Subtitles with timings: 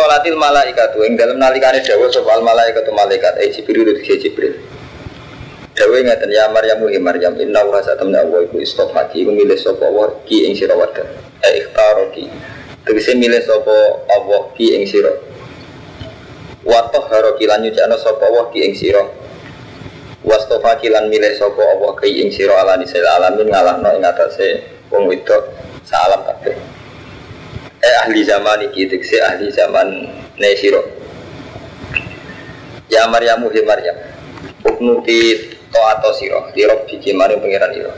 [0.00, 4.56] Qalatil malaikatu ing dalem nalikane dawuh sapa al malaikatu malaikat e Jibril itu Jibril.
[5.76, 9.92] Dawuh ngaten ya Maryam ya Maryam inna wa satamna wa iku istofaki iku milih sapa
[9.92, 11.04] wa ki ing sira wadah.
[11.44, 12.32] E ikhtaroki.
[12.88, 13.76] Tegese milih sapa
[14.08, 15.12] Allah ki ing sira.
[16.64, 19.04] Wa tahharoki lan nyucana sapa wa ki ing sira.
[20.24, 25.12] Wastofaki lan milih sapa Allah ki ing sira ala nisal alamin ngalahno ing atase wong
[25.12, 25.44] wedok
[25.84, 26.79] salam kabeh
[27.80, 30.84] eh ahli zaman iki tekse ahli zaman nesiro
[32.92, 33.96] ya Maryamu he Maryam
[34.64, 37.92] uknuti to atau siro dirok biji mari pangeran iro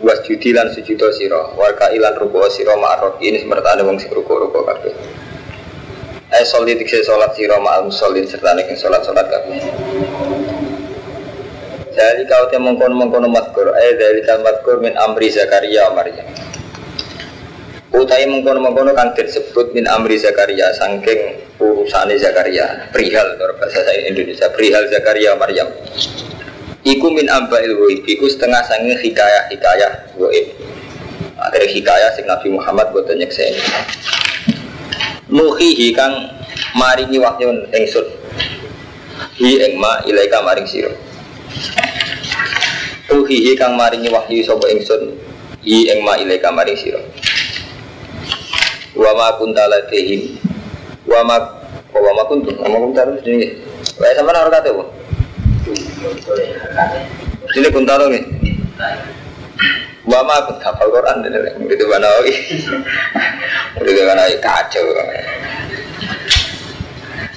[0.00, 4.48] was judi lan sujudo siro warga ilan ruko siro ma'arok ini semertane wong sing ruko
[4.48, 4.96] ruko kabeh.
[6.30, 9.60] Eh sholat tikse sholat siro ma'al musallin serta nek sholat sholat kabeh.
[11.90, 16.24] Jadi kau teh mengkono mengkono matkur, eh dari kal matkur min amri Zakaria Maryam.
[17.90, 24.46] Utai mengkono-mengkono kan disebut min amri Zakaria sangking urusane Zakaria perihal kalau bahasa saya Indonesia
[24.54, 25.66] perihal Zakaria Maryam.
[26.80, 30.46] Iku min amba ilwoib Iku setengah sanging hikayah hikayah woib
[31.36, 33.60] Akhirnya hikayah sing Nabi Muhammad buat nyeksa ini
[35.28, 36.12] Nuhihi kang
[36.72, 38.06] maringi wahyu engsun
[39.36, 40.92] Hi engma ilaika maring siro
[43.12, 45.20] Nuhihi kang maringi wahyu sopo engsun
[45.60, 47.04] Hi engma ilaika maring siro
[49.00, 50.36] wa ma kunta ladehim
[51.08, 51.36] wa ma
[51.96, 53.70] wa ma kuntu wa ma kunta ladehim
[54.00, 54.84] Wae sama ora kate bu?
[57.52, 58.24] Sini kunta lo nih.
[60.04, 61.24] Wa ma kunta hafal Quran
[61.60, 62.64] murid mana iki
[63.80, 64.84] murid mana kacau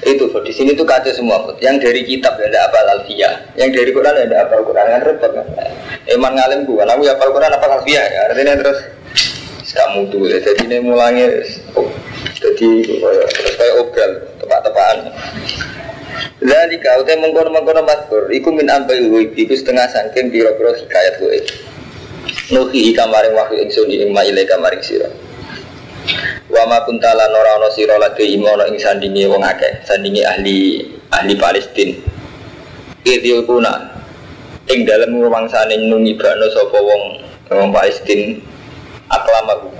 [0.03, 3.87] itu di sini tuh kacau semua yang dari kitab ya ada apa alfiyah yang dari
[3.95, 4.83] Quran ya ada apa Quran.
[4.83, 5.47] Kan repot kan
[6.11, 8.79] Eman ngalim gua aku ya apa Quran apa alfiyah ya artinya terus
[9.73, 11.27] kamu tuh ya jadi ini mulanya
[12.37, 12.69] jadi
[13.57, 14.97] kayak obral tepat-tepatan
[16.43, 21.15] jadi kau teh mengkono mengkono matur, iku min ambai gue, iku setengah sangking biro-biro hikayat
[21.23, 21.39] gue.
[22.51, 25.07] Nuhi kamaring wahyu ingsun ing maile kamaring sira.
[26.51, 30.83] Wa ma kuntala nora ono sira lagi imono ing sandingi wong akeh, sandingi ahli
[31.15, 31.95] ahli Palestina.
[33.07, 34.03] Idil kuna
[34.67, 37.01] ing dalem rumangsane nungibano sapa wong
[37.55, 38.35] wong Palestina
[39.09, 39.71] aklamahu.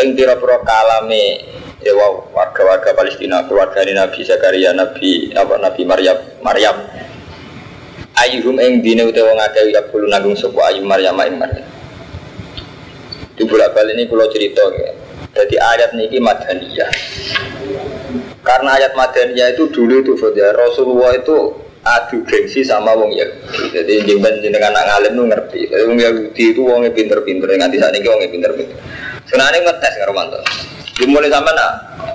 [0.00, 1.44] Ing pira-pira kalame
[1.80, 1.92] ya
[2.32, 6.76] warga-warga Palestina keluarga Nabi Zakaria Nabi apa Nabi Maryam Maryam.
[8.20, 11.68] Ayuhum ing dine utawa wong ya kulo nanggung sapa ayu Maryam ing Maryam.
[13.36, 14.92] Di bolak balik ini pulau cerita ya.
[15.30, 16.90] jadi ayat niki madaniyah.
[18.44, 23.72] Karena ayat madaniyah itu dulu itu ya Rasulullah itu adu gengsi sama wong Yahudi.
[23.72, 25.60] Jadi jemben jenengan anak ngalim nu ngerti.
[25.72, 27.48] Jadi wong Yahudi itu wongnya pinter-pinter.
[27.48, 28.76] Nganti saat ini wongnya pinter-pinter.
[29.24, 30.38] Sebenarnya ngetes karo mantu.
[31.00, 31.70] Dimulai sama nak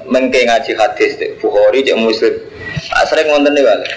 [0.05, 1.33] mengke ngaji hadis deh.
[1.41, 2.33] Bukhari cek muslim.
[2.93, 3.91] Nah, sering ngonten nih balik.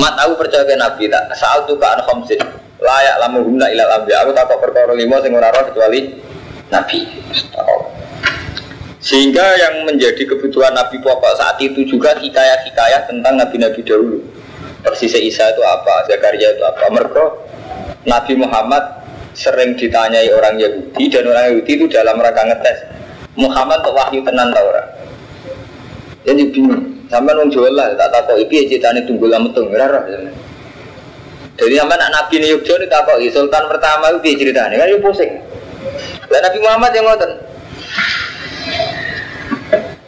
[0.00, 1.28] Mat aku percaya ke Nabi tak.
[1.36, 2.40] Saat tuh kan khamsin.
[2.80, 4.16] Layak lamu guna ilal ambi.
[4.16, 6.16] Aku tak perkara lima sing ora kecuali
[6.72, 7.04] Nabi.
[9.00, 14.39] Sehingga yang menjadi kebutuhan Nabi pokok saat itu juga hikayah-hikayah tentang Nabi-Nabi dahulu
[14.80, 16.88] persis Isa itu apa, Zakaria itu apa.
[16.88, 17.24] Mereka
[18.08, 18.82] Nabi Muhammad
[19.36, 22.78] sering ditanyai orang Yahudi dan orang Yahudi itu dalam rangka ngetes
[23.38, 24.88] Muhammad tuh wahyu tenan tau orang.
[26.26, 26.84] Jadi bingung.
[27.10, 29.98] Sampai nung jual lah, tak tahu itu ya ceritanya tunggu lama tuh ngerara.
[31.58, 32.54] Jadi sampai anak Nabi ini
[32.86, 35.32] tak tahu Sultan pertama itu ceritanya kan itu pusing.
[36.30, 37.49] Dan Nabi Muhammad yang ngotot.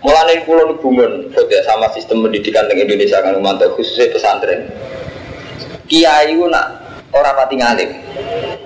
[0.03, 4.67] Mulane pulau bungun ya sama sistem pendidikan di Indonesia kan mantap khususnya pesantren.
[5.87, 6.83] Kiai itu nak
[7.15, 7.91] orang pati ngalim,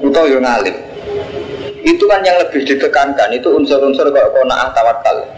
[0.00, 0.76] atau yang ngalim.
[1.84, 5.28] Itu kan yang lebih ditekankan itu unsur-unsur kok naah tawakal.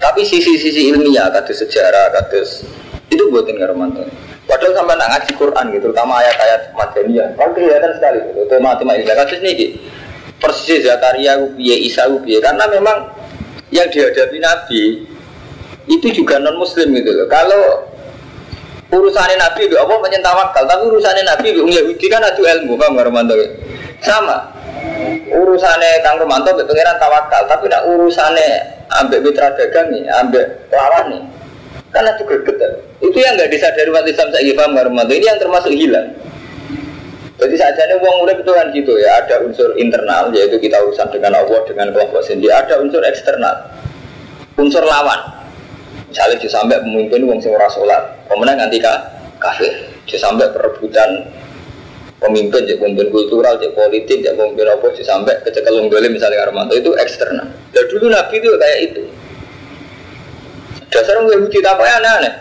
[0.00, 2.40] Tapi sisi-sisi ilmiah, kata sejarah, kata
[3.10, 4.06] itu buatin ngaromanto.
[4.48, 8.40] Padahal sampai nak ngaji Quran gitu, terutama ayat-ayat madaniyah, kan kelihatan sekali gitu.
[8.48, 9.76] Tema-tema ilmiah kasus ini
[10.40, 13.12] persis Zakaria, Isa, Ubiye, karena memang
[13.70, 14.82] yang dihadapi Nabi
[15.90, 17.26] itu juga non Muslim gitu loh.
[17.26, 17.90] Kalau
[18.90, 23.34] urusannya Nabi itu apa tawakal, tapi urusannya Nabi itu Yahudi kan ada ilmu, paham Romanto?
[24.02, 24.50] Sama.
[25.30, 28.48] Urusannya Kang Romanto itu pengiran tawakal, tapi nak urusannya
[28.90, 31.22] ambek mitra dagang nih, ambek lawan nih.
[31.90, 32.58] Karena itu greget.
[33.02, 35.10] Itu yang nggak disadari umat Islam saya paham Romanto.
[35.14, 36.14] Ini yang termasuk hilang.
[37.40, 41.08] Jadi saja ini uang urip itu kan gitu ya, ada unsur internal yaitu kita urusan
[41.08, 43.72] dengan Allah dengan kelompok sendiri, ada unsur eksternal,
[44.60, 45.40] unsur lawan.
[46.12, 48.76] Misalnya sampai pemimpin uang sing ora salat, pemenang nanti
[49.40, 49.72] kafir.
[50.10, 51.32] Sampai perebutan
[52.18, 57.46] pemimpin, jadi pemimpin kultural, jadi politik, jadi pemimpin apa, sampai kecekelung misalnya Armanto itu eksternal.
[57.72, 59.02] Dan dulu Nabi itu kayak itu.
[60.90, 62.34] Dasar orang Yahudi apa ya aneh-aneh.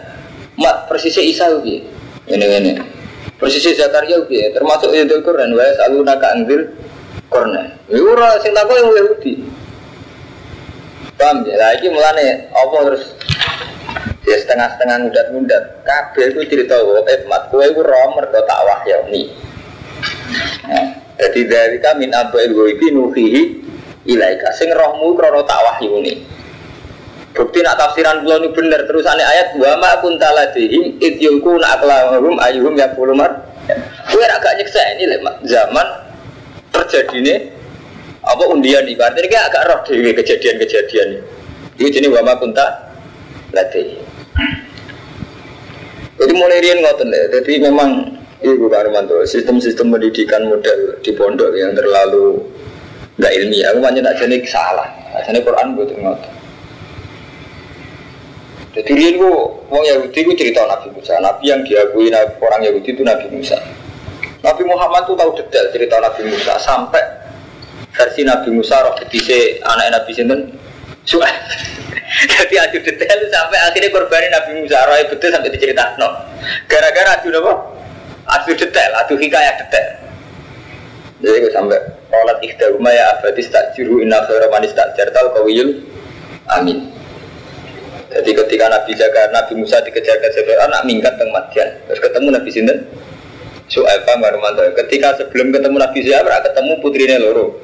[0.58, 1.86] Mat persisnya Isa ubi.
[2.26, 2.99] Ini ini.
[3.40, 4.44] Persisnya Zakaria ubi.
[4.52, 5.56] Termasuk itu Quran.
[5.56, 6.76] Wa saluna ka anzir
[7.32, 7.72] Quran.
[7.88, 9.34] Ini ora sing takut yang Yahudi.
[11.16, 11.56] Paham ya?
[11.56, 13.04] Lagi mulane apa terus
[14.28, 15.64] ya setengah-setengah mudat-mudat.
[15.88, 16.78] Kabeh itu cerita
[17.10, 19.34] eh mat kowe iku ro mergo tak wahyani.
[20.70, 20.88] Nah,
[21.20, 23.42] jadi dari kami abail ghaibi nuhihi
[24.08, 26.29] ilaika sing rohmu krana tak wahyuni.
[27.40, 32.36] Bukti nak tafsiran kula ini bener terusannya ayat wa ma kunta ladihim id yulkuna aqlamahum
[32.36, 33.48] ayyuhum yaqulu mar.
[34.12, 35.88] Kowe ra gak ini lek zaman
[36.76, 37.36] terjadi ini
[38.28, 41.20] apa undian iki artinya kayak agak roh dhewe kejadian-kejadian ini.
[41.80, 42.92] Itu jenis wa ma kunta.
[46.20, 47.24] Jadi mulai rian ngoten deh.
[47.40, 52.44] Jadi memang Ibu Armanto, sistem-sistem pendidikan model di pondok yang terlalu
[53.16, 54.92] nggak ilmiah, aku banyak tak jenis salah.
[55.24, 56.39] Jadi Quran butuh ngoten.
[58.80, 59.28] Jadi dia itu
[59.68, 61.20] orang Yahudi itu cerita Nabi Musa.
[61.20, 63.60] Nabi yang diakui orang Yahudi itu Nabi Musa.
[64.40, 67.04] Nabi Muhammad itu tahu detail cerita Nabi Musa sampai
[67.92, 70.40] versi Nabi Musa roh betise anak Nabi Sinten
[71.04, 71.36] Su'ad.
[72.40, 76.00] Jadi adu detail sampai akhirnya korbanin Nabi Musa roh betul sampai diceritakan.
[76.72, 77.54] Gara-gara adu apa?
[78.40, 79.88] Adu detail, adu hikayat detail.
[81.20, 85.86] Jadi sampai Qalat ikhdahuma ya abadis tak jiru inna khaira manis tak jartal kawiyul
[86.50, 86.90] Amin.
[88.10, 91.70] Jadi ketika Nabi Jaga, Nabi Musa dikejar-kejar Fir'aun, nak minggat teng Madian.
[91.86, 92.78] Terus ketemu Nabi Sinten.
[93.70, 94.66] Su'aibah Marumanto.
[94.74, 97.62] Ketika sebelum ketemu Nabi Su'aib, ketemu putrinya loro.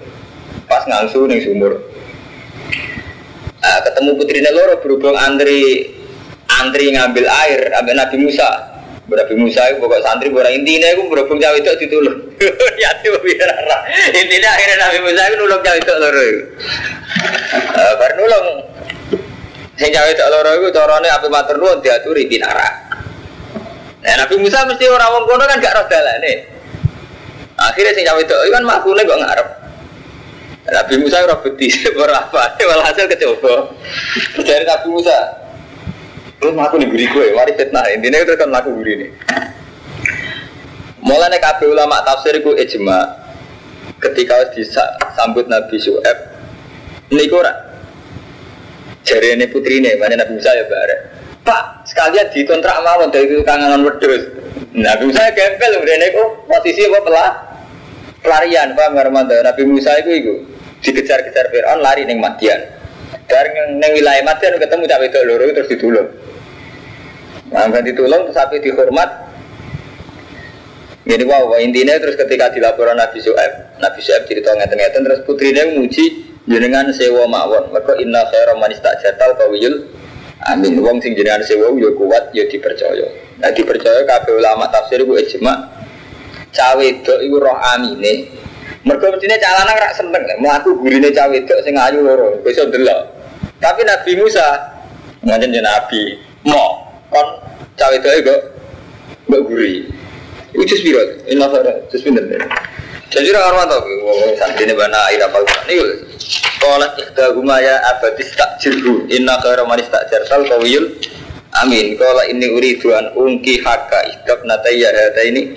[0.69, 1.81] Pas ngangsu ning sumur.
[3.65, 5.89] Nah, ketemu putrinya loro berhubung antri
[6.61, 8.77] antri ngambil air ambil Nabi Musa.
[9.05, 12.17] Nabi Musa itu pokok santri pokok intinya itu berhubung cawe itu ditulung.
[12.81, 13.49] ya itu biar
[14.13, 16.25] Intinya akhirnya Nabi Musa itu nulung cawe itu loro.
[17.73, 18.74] Uh, baru nulung
[19.75, 22.67] Sing cawe tak loro iku carane ape matur nuwun diaturi pinara.
[24.05, 26.33] Nah, Nabi Musa mesti ora wong kono kan gak roh dalane.
[27.59, 29.47] Akhirnya sing cawe tak kan makune kok ngarep.
[30.65, 33.75] Nabi Musa ora beti ora apa, malah hasil kecoba.
[34.41, 35.17] Dari Nabi Musa,
[36.41, 39.09] lu aku nih guri gue, mari fitnah intinya itu kan laku guri nih.
[41.05, 43.13] Mulai kabeh ulama tafsir ku ijma
[44.01, 46.17] ketika disambut Nabi Su'eb
[47.13, 47.53] niku ora
[49.05, 51.01] Jari ini putri ini, mana Nabi Musa ya bareng.
[51.45, 54.33] Pak, sekalian dikontrak mawon dari kangenan wedus.
[54.73, 57.31] Nabi Musa gempel, kemudian itu posisi apa pelah?
[58.25, 59.45] Pelarian, Pak Marmanda.
[59.45, 60.33] Nabi Musa itu itu
[60.81, 62.65] dikejar-kejar Fir'aun lari neng Madian.
[63.29, 66.09] Dari neng wilayah Madian ketemu cawe itu loro terus ditulung.
[67.53, 69.09] Nah, kan ditulung terus sampai dihormat.
[71.05, 76.33] Jadi wow, intinya terus ketika dilaporan Nabi Su'aib, Nabi Su'aib cerita ngeten-ngeten terus putrinya muji
[76.49, 77.69] jenengan sewa mawon.
[77.73, 79.85] Mereka inna khaira man istajartal kawiyul
[80.49, 80.81] amin.
[80.81, 83.05] Wong sing jenengan sewa yo kuat yo dipercaya.
[83.41, 85.53] Nah dipercaya kabeh ulama tafsir iku ijma
[86.55, 88.31] cawe wedok iku roh amine.
[88.85, 90.23] Mergo mestine cah lanang rak seneng.
[90.39, 93.15] Mlaku gurine cawe wedok sing ayu loro iso delok
[93.65, 94.45] tapi Nabi Musa
[95.25, 97.27] ngajen Nabi mo kon
[97.79, 98.41] cawe wedok kok
[99.25, 99.89] mbok guri.
[100.53, 101.01] Iku jus piro?
[101.27, 102.29] Inna khaira jus pinten.
[103.05, 105.37] Jadi orang orang tahu, wong santri ini bana air apa
[105.69, 105.77] ini
[106.57, 107.31] Kolat ikhda
[107.61, 110.89] ya abadis tak jirhu Inna khaira manis tak jartal kawiyul
[111.61, 111.95] Amin.
[111.95, 115.55] Kola ini uri tuan ungki haka ikhtab nataya hata ini.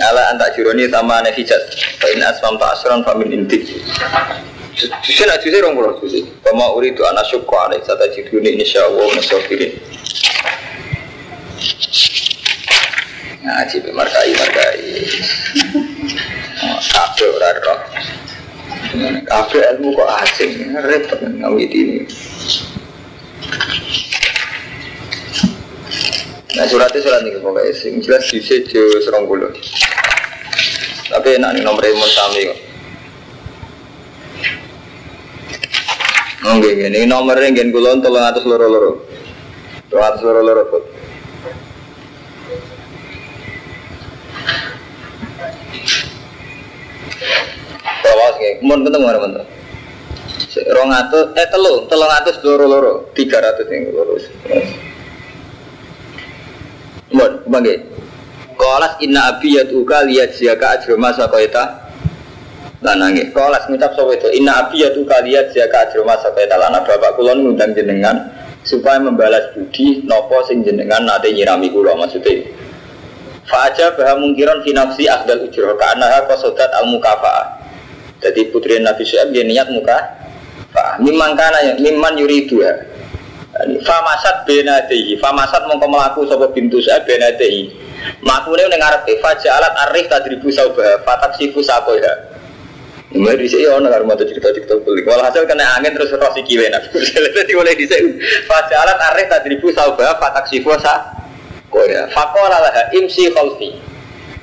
[0.00, 1.60] Ala antak jironi sama nefijat
[2.00, 3.68] Fa in asmam tak asran famin intik
[5.04, 5.98] Susi nak susi rong pulau
[6.40, 9.76] Kama uri tuan asyukku alaih Sata jirhuni insyaallah nasofirin
[13.44, 14.80] Ngaji markai markai
[16.80, 17.80] Kabeh ora roh
[19.28, 22.02] Kabeh ilmu kok asing, repot ngawit ini.
[26.56, 29.46] Nah suratnya surat ini pokoknya sing jelas di sejo serong bulu.
[31.10, 32.58] Tapi enak nih nomor imun sami kok.
[36.40, 38.92] Oke, ini nomornya gen kulon tolong atas loro loro,
[39.92, 40.84] tolong atas loro loro kok.
[48.00, 49.42] Bawas nggih, mun ketemu mana mana.
[50.50, 54.18] Rong atus, eh telu, telung atus loro loro, tiga ratus yang loro.
[57.10, 57.74] Bon, bangke.
[58.58, 61.90] Kolas inna abi yatuka liat siaka ajroma sakoita
[62.84, 63.32] lanange.
[63.32, 67.72] Kolas ngucap sapa itu inna abi yatuka liat siaka ajroma sakoita lana bapak kulon ngundang
[67.72, 68.28] jenengan
[68.66, 72.46] supaya membalas budi nopo sing jenengan nate nyirami kula maksudnya.
[73.48, 77.59] Faja bahwa mungkiran finafsi ahdal ujroh karena kosodat al mukafaah.
[78.20, 79.98] Jadi putri Nabi Syuaib dia niat muka.
[80.70, 82.70] Fa mimman kana yang mimman dua.
[83.60, 87.72] Famasat benadehi, famasat mongko melaku sapa bintu Syuaib benadehi.
[88.24, 92.32] Makune ning ngarepe fajalat arif tadribu saubah fatak sifu sakoya.
[93.10, 95.02] Mulai di sini orang nggak mau cerita-cerita kulit.
[95.02, 96.94] Walhasil kena angin terus rosi kiwe nak.
[97.36, 101.20] Jadi mulai di sini fajalat arif tadribu saubah fatak sifu sa
[101.70, 102.10] koya.
[102.10, 103.70] Fakola lah imsi khalfi.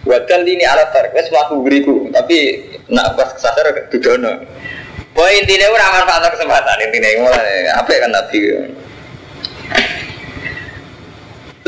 [0.08, 4.44] Buatkan ini alat tarik, wes melaku beriku, tapi nak pas kesasar dudono.
[5.12, 8.40] Poin intinya orang manfaat kesempatan intinya mulai apa kan nabi.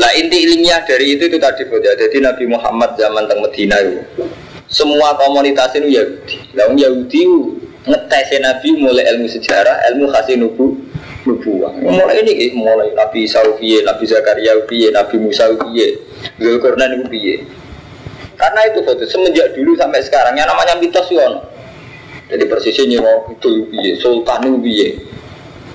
[0.00, 1.92] Lah inti ilmiah dari itu itu tadi ya.
[1.92, 4.00] Jadi Nabi Muhammad zaman teng Medina itu
[4.64, 6.36] semua komunitas itu Yahudi.
[6.56, 7.20] Lah Yahudi
[7.84, 10.78] ngetes Nabi mulai ilmu sejarah, ilmu khasi nubu,
[11.28, 11.76] nubuah.
[11.84, 14.56] Mulai ini mulai Nabi Saufiye, Nabi Zakaria
[14.94, 15.52] Nabi Musa
[16.40, 17.44] Zulkarnain piye.
[18.40, 21.12] Karena itu foto semenjak dulu sampai sekarang yang namanya mitos.
[22.30, 24.96] Jadi persisnya mau itu piye, Sultan piye.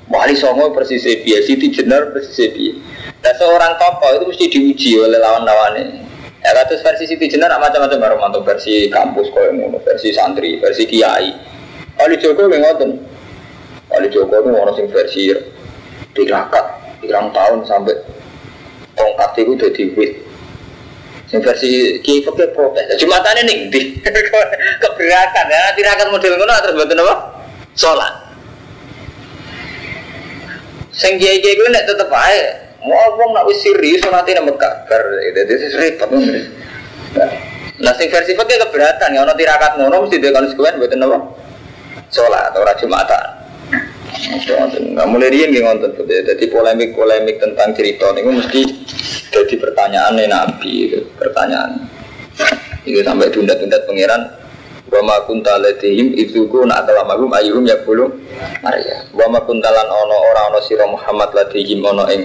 [0.09, 2.73] Wali Songo persis piye, Siti Jenar persis piye.
[3.21, 6.07] Dan seorang tokoh itu mesti diuji oleh lawan-lawannya.
[6.41, 10.89] Ya katus versi Siti Jenar macam-macam baru mantu versi kampus kau yang versi santri, versi
[10.89, 11.33] kiai.
[12.01, 12.91] Wali Joko yang ngoten.
[13.93, 15.37] Wali Joko itu orang sing versi
[16.17, 16.65] tirakat,
[17.03, 17.93] tirang tahun sampai
[18.95, 20.24] tongkat itu jadi wit.
[21.35, 22.95] Sing versi kiai fakir protes.
[22.95, 23.99] Jumatane ning di
[24.87, 27.15] keberatan ya, tirakat model ngono terus mboten apa?
[27.75, 28.15] Salat.
[30.95, 35.75] Sing kiai-kiai kuwi nek tetep ae Mau wong nak wis serius nanti nama itu itu
[35.75, 36.07] repot
[37.75, 41.17] Nah, sing versi pakai keberatan ya, ono tirakat ngono mesti dia konsekuen buat apa?
[42.15, 42.87] Sholat atau rajin
[44.95, 45.91] Nggak mulai dia nggak ngonten.
[46.07, 48.61] Jadi polemik-polemik tentang cerita ini mesti
[49.31, 51.87] jadi pertanyaan nih nabi itu pertanyaan.
[52.85, 54.21] Itu sampai tunda-tunda pangeran
[54.85, 58.05] wa ma kunta ladihim idzuku nak kalamakum ayyuhum yaqulu
[58.61, 62.21] Maria wa ma kuntalan ono ora ono sira Muhammad ladihim ono ing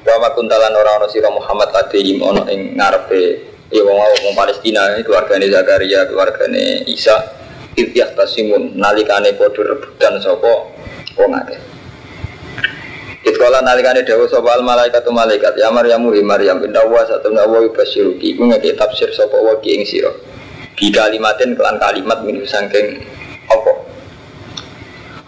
[0.00, 3.52] Wa kuntalan orang orang sira Muhammad ladihim ono ing ngarepe?
[3.68, 7.14] Ya wong wong Palestina keluargane Zakaria keluargane Isa
[7.76, 10.79] Ityah tasimun nalikane padha rebutan sapa
[11.18, 11.60] wong akeh
[13.20, 17.60] Itkola nalikane dawa sapa al malaikat malaikat ya Maryamu hi Maryam inna wa satuna wa
[17.60, 20.08] yubasyiruki iku ngeke tafsir sapa wa ki ing sira?
[20.80, 23.04] Kalimatin kelan kalimat min sangking
[23.44, 23.72] apa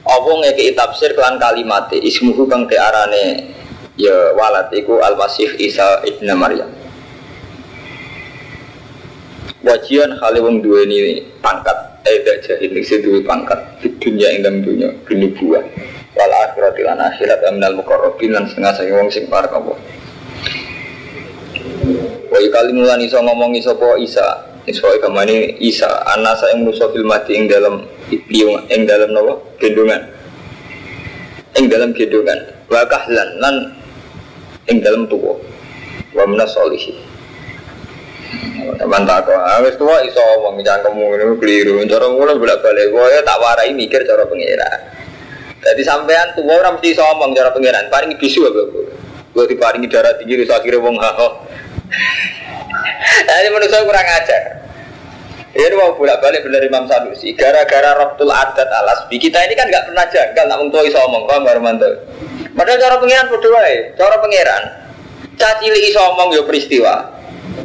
[0.09, 2.01] Apa ngeke tafsir kelan kalimate?
[2.01, 3.53] Ismuhu kang tearane
[4.01, 6.73] ya walad iku al-masih Isa ibn Maryam.
[9.61, 13.61] Wajian kali wong ini pangkat eh dak jahil nek duwe pangkat.
[13.79, 14.91] Di dunia ing dalam dunia
[15.39, 15.65] buah
[16.13, 19.73] wal akhirat lan akhirat aminal muqarrabin lan setengah saya wong sing parek apa?
[22.33, 24.51] Wa kali mulan iso ngomong iso po Isa.
[24.67, 25.91] Iso kamane Isa.
[26.07, 30.03] Ana saya menuso fil mati ing dalam ing dalam nawa gendongan.
[31.59, 32.39] Ing dalam gendongan.
[32.67, 33.57] Wa kahlan lan
[34.71, 35.39] ing dalam tuwa.
[36.13, 37.12] Wa minas solihin
[38.63, 41.83] Teman tak kok, wis tua iso wong cangkemmu ini keliru.
[41.91, 44.79] Cara mulai bolak balik, gue tak warai mikir cara pengiran.
[45.63, 47.87] Jadi sampean tua orang mesti iso ngomong cara pengiran.
[47.91, 48.87] Paling bisu apa gue?
[49.33, 51.29] Gue diparingi darah tinggi, terus akhirnya wong haho.
[53.27, 54.43] Jadi manusia kurang ajar.
[55.53, 57.37] Ini mau bolak balik bener Imam Sanusi.
[57.37, 59.05] Gara-gara Rabtul Adat alas.
[59.13, 61.89] Kita ini kan nggak pernah janggal, nak tua iso ngomong, paham Armanto?
[62.57, 64.63] Padahal cara pengiran berdua ya, cara pengiran.
[65.37, 66.95] Cacili iso omong yo ya peristiwa.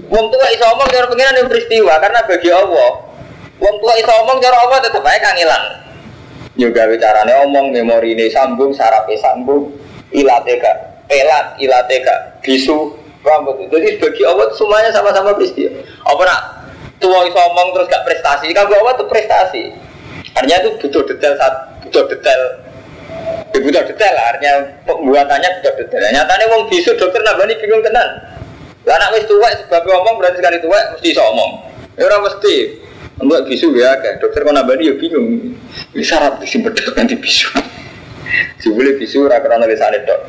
[0.07, 2.91] Wong tua iso omong cara pengiran yo ya peristiwa karena bagi Allah.
[3.59, 5.63] Wong tua iso omong cara Allah tetap baik kangilan.
[6.55, 9.75] Yo gawe carane omong memori ini sambung, sarape sambung,
[10.15, 13.61] ilate gak pelat, ilate gak bisu, rambut.
[13.67, 15.75] Jadi bagi Allah semuanya sama-sama peristiwa.
[16.07, 16.41] Apa nak
[17.03, 19.63] tua iso omong terus gak prestasi, kan Allah itu prestasi.
[20.37, 21.33] Artinya itu butuh detail
[21.81, 22.41] butuh detail
[23.57, 24.53] butuh detail artinya
[24.85, 26.03] pembuatannya butuh detail.
[26.13, 28.36] Nyatanya wong bisu dokter nabani bingung tenan.
[28.87, 31.51] Lah anak wis tuwek sebab ngomong berarti sekali tuwek mesti iso omong.
[31.99, 32.55] Ya ora mesti.
[33.19, 34.15] Enggak bisu ya kan.
[34.23, 35.51] Dokter kok nabani ya bingung.
[35.99, 37.51] Syarat sing bedok nanti bisu.
[38.77, 40.21] boleh bisu ora karena lisane tok.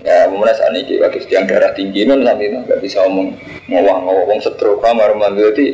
[0.00, 3.36] Ya, mulai saat ini waktu yang darah tinggi non sampai nggak bisa omong
[3.68, 5.66] ngowang ngowong wong kamar mandi jadi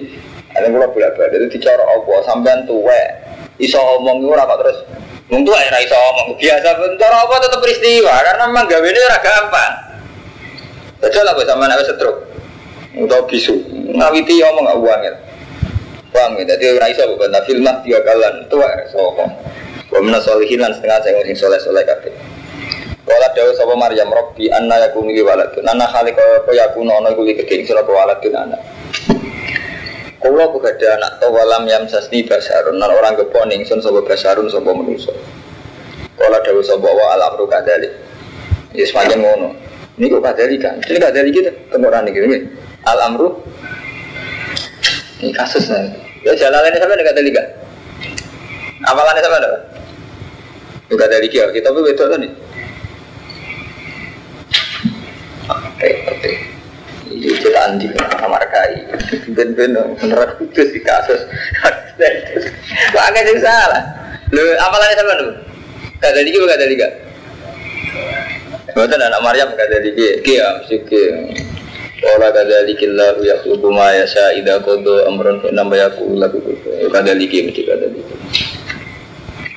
[0.50, 3.22] ada mulai bolak balik itu dicara apa sampean tuwek
[3.62, 4.78] iso omong ora kok terus
[5.26, 9.18] Mungkin tuh air iso ngomong biasa bentar apa tetap peristiwa karena memang gawe ini ora
[9.18, 9.72] gampang.
[11.06, 12.18] Betul lah sama nabi setruk.
[12.98, 13.54] Utawa bisu.
[13.94, 14.66] Ngawiti omong
[15.06, 15.14] ya.
[16.10, 16.42] Paham ya?
[16.50, 18.42] Jadi ora iso bantah filmah tiga kalan.
[18.42, 19.24] Itu wae sapa.
[19.86, 22.10] Wa min solihin lan setengah sing sing soleh-soleh kabeh.
[23.06, 25.62] Wala dawu sapa Maryam Rabbi anna yakunu li waladun.
[25.62, 28.60] Anna khaliqa apa yakunu ana li kedhe sira waladun anak.
[30.18, 35.14] Kula ada anak tawalam yam sasni basarun nan orang gepon ingsun sapa basarun sapa manusa.
[36.18, 37.94] Kala dawu sapa wa al amru kadali.
[38.74, 39.65] Ya sepanjang ngono.
[39.96, 40.76] Ini kok kadali kan?
[40.84, 42.20] Ini kadali kita kemuran iki.
[42.84, 43.40] Al amru
[45.24, 45.96] ini kasus nih.
[46.28, 47.46] Ya jalannya sampai dekat kadali kan?
[48.84, 49.50] Apalannya sampai ada?
[50.92, 51.48] Dekat kadali kia.
[51.48, 52.28] Kita tuh betul tadi.
[55.48, 56.30] Oke, oke.
[57.16, 58.84] Ini cerita di kamar kai.
[59.32, 61.24] Ben-ben beneran itu sih kasus.
[62.92, 63.82] Kok agak jadi salah.
[64.36, 65.32] Lu apalannya sampai dulu?
[65.96, 66.96] Kata lagi bukan kata
[68.76, 70.20] Betul anak Maryam kata lagi.
[70.20, 71.16] Kia mesti kia.
[72.12, 73.40] Ola kata lagi lah ya
[73.72, 76.28] ma ya sa ida kodo amron fa nama ya kula
[76.92, 78.04] kata lagi mesti kata lagi.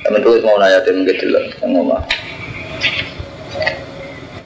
[0.08, 2.00] Teman terus mau nanya tem lah ngomong.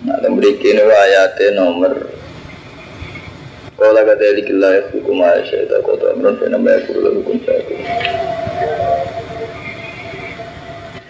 [0.04, 2.10] Nah, dan berikin ayatnya nomor
[3.78, 7.14] Kala kata lagi lah ya ma ya sa ida kodo amron fa nama ya kula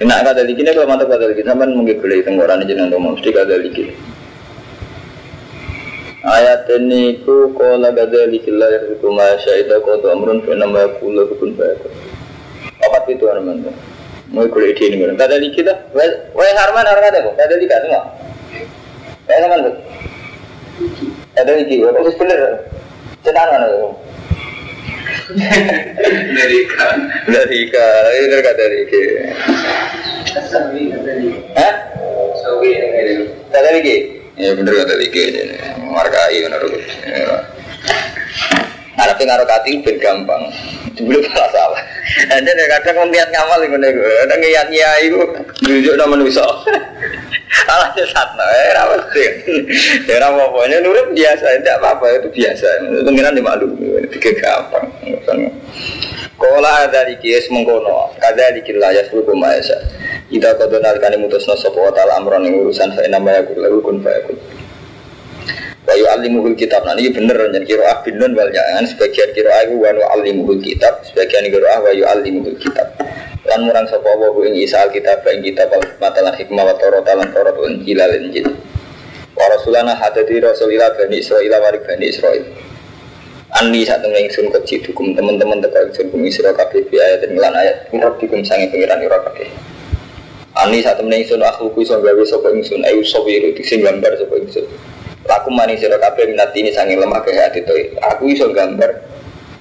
[0.04, 3.54] Nak kata lagi kalau mantap kata lagi sampai mungkin boleh tenggoran aja nanti mesti kata
[3.56, 3.84] lagi.
[6.24, 11.24] Ayat ini ku kola kata lagi lah ya rumah syaidah kau tuh amrun aku lah
[11.32, 11.88] pun baik.
[12.84, 13.64] Apa itu teman
[14.28, 15.78] Mau kuliah di ini Kata lagi dah.
[16.36, 17.34] Wah Harman harga deh kok.
[17.40, 18.02] Kata lagi kan semua.
[19.24, 19.74] Eh teman tuh.
[21.32, 21.76] Kata lagi.
[21.80, 22.40] Kau bener.
[23.24, 24.03] Cetan mana tuh?
[26.34, 26.98] Dari ikan
[27.30, 29.02] dari ikan itu kata dari ikan
[31.54, 31.74] Hah?
[33.50, 33.96] Kata lagi?
[34.34, 35.24] Ya bener kata lagi
[35.78, 36.74] Markai menurut
[38.94, 40.42] Yang ngaruh kati ben gampang
[40.94, 41.82] Dulu salah salah
[42.30, 45.18] Ada kadang ngeliat ngamal itu Ada ngeliat nyai itu
[45.66, 46.46] Duduk nama manusia
[47.64, 49.30] Alah sesat no, eh rawa sih.
[50.10, 52.66] Ya pokoknya nurut biasa, tidak apa-apa itu biasa.
[53.06, 53.78] Pengiran dimaklum,
[54.10, 54.90] tiga gampang.
[56.34, 59.78] Kola dari kies mengkono, kada dikila ya seluruh maesa.
[60.34, 64.02] Ida kodo nalikani mutus no sopo tal amron yang urusan saya nama ya lalu kun
[64.02, 64.34] fayakun.
[65.94, 70.02] Wayu alimuhul kitab, nah ini bener jadi ah binun wal jangan sebagian kiro aku wanu
[70.10, 72.98] alimuhul kitab, sebagian kiro ah wayu alimuhul kitab.
[73.46, 77.54] Lan murang sapa wa ing isa kitab ing kitab al matalan hikmah wa talan toro
[77.54, 78.42] wa injil al injil.
[79.38, 82.42] Wa rasulana hadati rasulillah bani israil wa bani israil.
[83.54, 87.54] Ani saat temen ingsun kecil dukum teman-teman teka ingsun kum isra kabeh ayat dan lan
[87.54, 89.46] ayat mirab dikum sange pengiran ira kabeh.
[90.58, 94.66] Ani saat temen ingsun akhluku iso gawe sapa ingsun ayu sawiru sing gambar sapa ingsun
[95.24, 97.64] Laku mani sira kabeh minati ini sange lemah ke hati
[98.12, 98.92] Aku iso gambar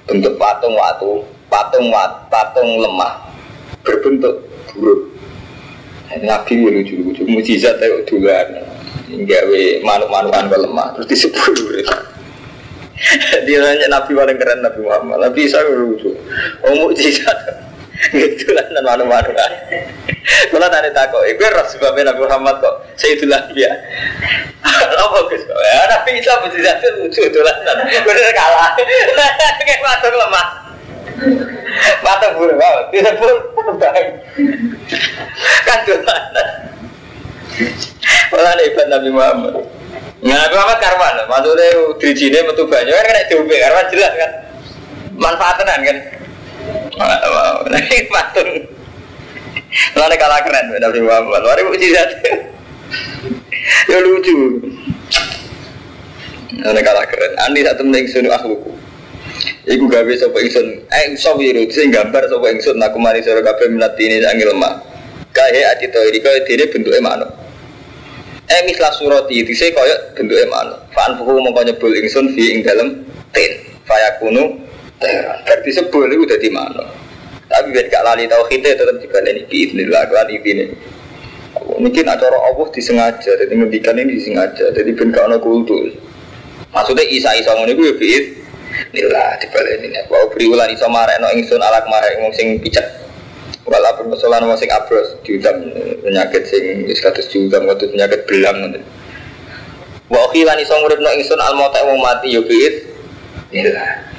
[0.04, 3.24] bentuk patung watu patung wat patung lemah
[3.84, 5.12] berbentuk buruk.
[6.14, 8.48] Nabi ya lucu-lucu, mujizat ya duluan.
[9.14, 11.54] Gawe manuk-manukan ke lemah, terus disebut
[13.46, 15.18] Dia nanya Nabi paling keren Nabi Muhammad.
[15.26, 16.14] Nabi Isa lucu.
[16.62, 17.38] Oh mujizat.
[18.54, 19.50] Lah dan manuk-manukan.
[20.50, 22.74] Kalau tadi takut, itu harus sebabnya Nabi Muhammad kok.
[22.98, 23.70] Saya itulah dia.
[24.64, 25.42] Apa Gus?
[25.46, 27.54] Ya Nabi Isa mujizat lucu itulah.
[28.02, 28.74] Bener kalah.
[29.62, 30.46] Kayak matuk lemah.
[32.02, 33.34] Mata buruk banget, tidak pun.
[35.64, 36.42] Kan mana?
[38.34, 39.54] Malah hebat Nabi Muhammad.
[40.24, 41.68] Nah, Nabi Muhammad karwan, maksudnya
[42.02, 44.30] dirijine metu banyu kan kena diombe karwan jelas kan.
[45.14, 45.96] Manfaatan kan.
[47.64, 48.50] Ini patung.
[49.98, 51.42] Lalu kalah keren Nabi Muhammad.
[51.42, 52.10] Mari mujizat.
[53.90, 54.62] Ya lucu.
[56.62, 57.32] Lalu kalah keren.
[57.42, 58.70] Andi satu meneng sunu akhluku.
[59.64, 63.96] Iku gawe sapa ingsun, eh sawiru sing gambar sapa ingsun aku mari sira kabeh minat
[63.96, 64.78] ini angel lemah.
[65.34, 67.32] Kae ati to iki kaya dene bentuke manuk.
[68.46, 70.78] Eh mislah surati dise kaya bentuke manuk.
[70.92, 73.52] Fa'an fuhu mongko nyebul ingsun fi ing dalem tin.
[73.88, 74.63] Fayakunu
[75.00, 76.88] Berarti sebul iku dadi manuk.
[77.50, 80.74] Tapi ben gak lali tauhid tetep dibaleni bi idznillah kan ini.
[81.54, 85.94] Mungkin acara Allah disengaja, jadi ngendikan ini disengaja, jadi ben gak ana kultus.
[86.74, 88.08] Maksudnya isa-isa ngono iku ya bi
[88.90, 89.98] Nila dibalik ini.
[90.10, 92.82] Bahwa beri ulan iso marek no ingsun alak marek wong sing pijak.
[93.64, 95.70] Walaupun persoalan wong sing abros diutam
[96.02, 98.82] penyakit sing status diutam waktu penyakit belang ngoten.
[100.10, 102.74] Wa khilan iso ngurip no ingsun al mauta wong mati biit.
[103.54, 104.13] Nila.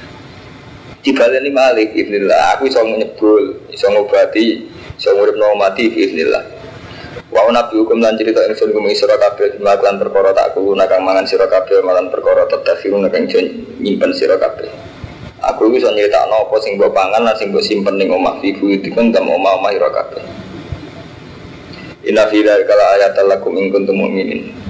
[1.05, 2.57] Dibalik ini malik ibnillah.
[2.57, 4.65] Aku iso nyebul, iso ngobati,
[4.97, 6.41] iso ngurip no mati ibnillah.
[7.29, 11.29] Wa nabi hukum lan cerita ingsun gumi sira kabeh melakukan perkara tak kulo nakang mangan
[11.29, 13.29] sira kabeh malan perkara tetafiru nakang
[13.77, 14.65] nyimpen sira kabeh.
[15.45, 19.13] Aku iso nyritakno apa sing mbok pangan lan sing mbok simpen ning omah fi buyutikum
[19.13, 20.25] tam omah-omah ira kabeh.
[22.09, 24.64] Inna fi dzalika ayatan lakum in.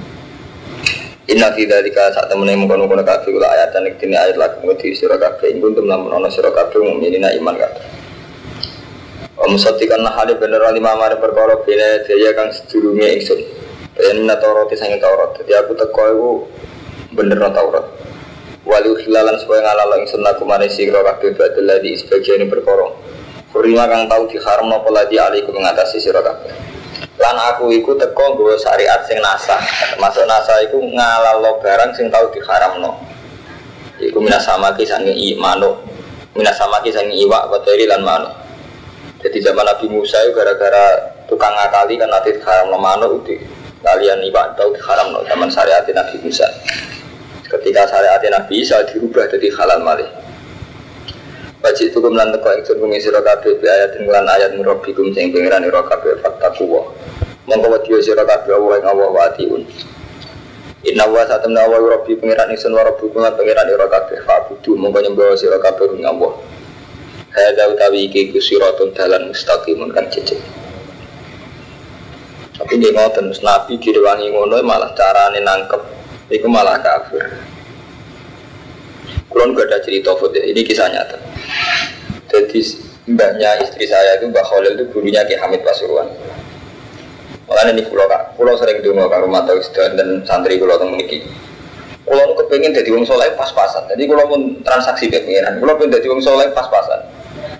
[1.26, 5.50] Inna fi dzalika sak temene mengkono-kono kabeh kula ayatan iki ayat lakum wedi sira kabeh
[5.50, 7.82] in kuntum lamun ana sira kabeh mukminina iman kabeh.
[9.58, 13.42] Sotikan hal bener lima mari perkara bina daya kang sedurunge ingsun.
[13.98, 15.34] Minat Taurat sange Taurat.
[15.42, 16.30] Jadi aku teko iku
[17.18, 17.86] bener Taurat.
[18.62, 22.86] Walu hilalan supaya ngalalo ingsun aku mari sira kabeh badal ladi sebagian perkara.
[23.50, 26.75] Kurima kang tau diharam napa ladi aliku mengatasi sira kabeh.
[27.16, 29.60] Lan aku iku teko nggawa syariat sing nasah.
[29.96, 32.92] Masuk nasah iku ngalalo barang sing tau diharamno.
[33.96, 35.80] Iku minasama ki sange i manuk.
[36.36, 38.32] Minasama ki sange iwak bateri lan manuk.
[39.24, 43.40] Jadi zaman Nabi Musa itu gara-gara tukang ngakali kan nanti haram no manuk itu
[43.80, 46.44] kalian ibadah tahu haram no zaman syariat Nabi Musa.
[47.48, 50.25] Ketika syariat Nabi Isa dirubah jadi halal malih.
[51.60, 55.64] Baca itu kemudian teko yang suruh mengisi rokabe bi ayat lan ayat murabikum sing pengiran
[55.66, 56.84] rokabe fakta kuwa.
[57.46, 59.62] Mongko wadiyo sira kabeh Allah ing Allah wa atiun.
[60.86, 64.98] Inna wa satamna wa rabbi pengiran ingsun wa rabbukum lan pengiran ira kabeh fa'budu mongko
[65.02, 66.34] nyembah sira kabeh ing Allah.
[67.30, 68.38] Hada utawi iki ku
[68.94, 70.38] dalan mustaqimun kan cecek.
[72.56, 75.82] Tapi dia ngoten Nabi direwangi ngono malah carane nangkep
[76.32, 77.55] iku malah kafir.
[79.36, 81.20] Kulon gak ada cerita foto ini kisah nyata.
[82.32, 82.56] Jadi
[83.04, 86.08] mbaknya istri saya itu Mbak Khalil itu gurunya Ki Hamid Pasuruan.
[87.44, 91.28] Makanya ini pulau kak, pulau sering dulu kak rumah tahu dan santri pulau temen ini.
[92.08, 93.84] Pulau kepengen jadi wong soleh pas-pasan.
[93.92, 95.60] Jadi pulau pun transaksi kepengenan.
[95.60, 97.04] Pulau pun jadi wong soleh pas-pasan.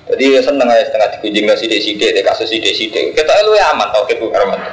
[0.09, 3.13] Jadi ya seneng aja setengah dikunjung nggak sidik sidik, deh kasus sidik sidik.
[3.13, 4.65] Kita lu ya aman tau kita karman.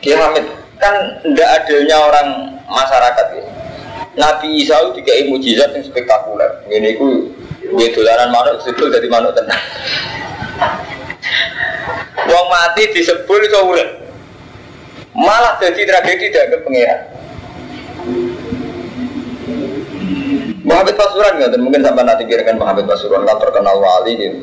[0.00, 2.28] Kiai Hamid kan tidak adilnya orang
[2.66, 3.44] masyarakat ya.
[4.18, 6.66] Nabi Isa itu tiga mujizat yang spektakuler.
[6.66, 7.30] Ini ku
[7.78, 9.62] dia tularan manuk sebel dari manuk tenang.
[12.26, 13.60] Wong mati disebul itu
[15.18, 17.00] Malah jadi tragedi tidak ke pengiran.
[20.62, 24.38] Muhammad Pasuruan nggak mungkin sampai nanti kirakan Muhammad Pasuruan kan terkenal wali gitu.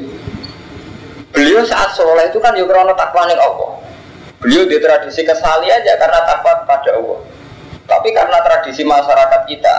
[1.32, 3.85] Beliau saat soleh itu kan ya karena takwa nih Allah.
[4.46, 7.18] Beliau di tradisi kesali aja karena takwa pada Allah.
[7.90, 9.76] Tapi karena tradisi masyarakat kita,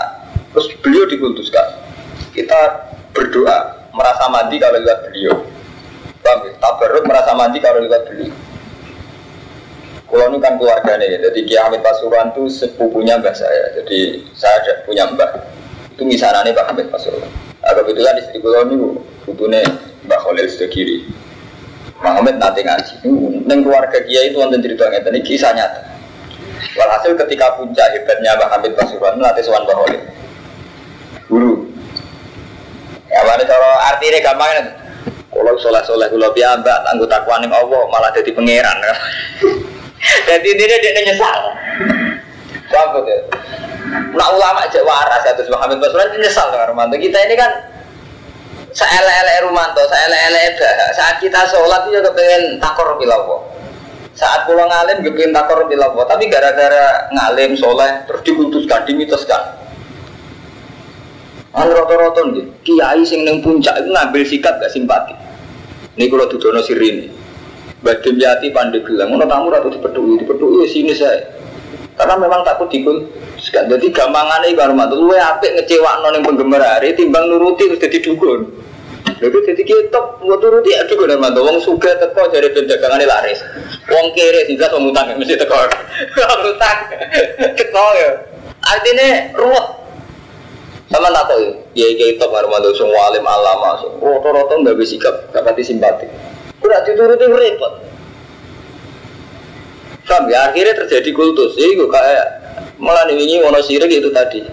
[0.51, 1.87] terus beliau dikultuskan.
[2.35, 5.39] Kita berdoa merasa mandi kalau lihat beliau.
[6.19, 6.51] Bang, ya?
[6.59, 8.35] tabaruk merasa mandi kalau lihat beliau.
[10.07, 13.71] Kalau ini kan keluarganya, jadi Kiai Hamid Pasuruan itu sepupunya mbah saya.
[13.71, 15.47] Jadi saya ada punya mbah
[15.95, 17.31] itu misalnya Pak Hamid Pasuruan.
[17.63, 18.75] Nah, kebetulan istri kulo ini
[19.23, 19.63] butuhnya
[20.07, 21.07] Mbak Khalil sudah kiri.
[22.01, 22.95] Muhammad nanti ngaji.
[23.49, 25.81] Neng keluarga dia itu wonten cerita ngeten ini kisah nyata.
[26.77, 30.01] Walhasil ketika puncak hebatnya Mbak Hamid Pasuruan nanti sowan Mbak Khalil.
[31.27, 31.53] Guru.
[33.09, 34.67] Ya mana cara artinya gampang kan?
[35.33, 38.77] Kalau soleh soleh mbak anggota kuaning Allah malah jadi pangeran.
[40.27, 41.39] Jadi ini dia nyesal.
[42.69, 43.17] Sambut ya.
[44.13, 46.95] Nah ulama aja waras ya terus Muhammad Basran nyesal dengan Romanto.
[46.95, 47.51] Kita ini kan
[48.77, 50.53] seele-ele Romanto, seele-ele
[50.93, 53.49] Saat kita sholat itu kepengen takor bilawo.
[54.13, 56.05] Saat pulang ngalim kepengen takor bilawo.
[56.05, 59.57] Tapi gara-gara ngalim soleh terus diputuskan, dimitoskan.
[61.57, 65.17] Anu roto-roto nih, kiai sing neng puncak itu ngambil sikap gak simpati.
[65.97, 67.09] Ini kalau tudono sirini.
[67.81, 71.17] Badim yati pandai bilang, mau tamu ratu dipedui, dipedui sini saya.
[71.97, 73.09] Karena memang takut dikul
[73.47, 77.81] jadi gampangan ini baru matu lu apik ngecewa non yang penggemar hari timbang nuruti terus
[77.81, 78.45] jadi dukun.
[79.17, 81.41] Lalu jadi kita buat nuruti ya dukun dan matu.
[81.41, 83.39] Wong suka teko dari dagangan laris.
[83.87, 85.57] Wong kiri sih mau utang mesti teko.
[86.53, 86.77] Utang
[87.55, 88.09] teko ya.
[88.67, 89.65] Artinya ruwet.
[90.87, 95.43] Sama tak tahu ya, top baru matu semua alim alama, roto-roto nggak bisa sikap, nggak
[95.43, 96.07] pati simpati.
[96.63, 97.83] Udah dituruti repot.
[100.07, 101.59] Paham ya akhirnya terjadi kultus.
[101.59, 104.45] Itu kayak Malah ini wono sirik itu tadi.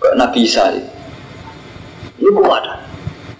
[0.00, 0.90] Kayak Nabi Isa itu.
[2.20, 2.80] Itu ada?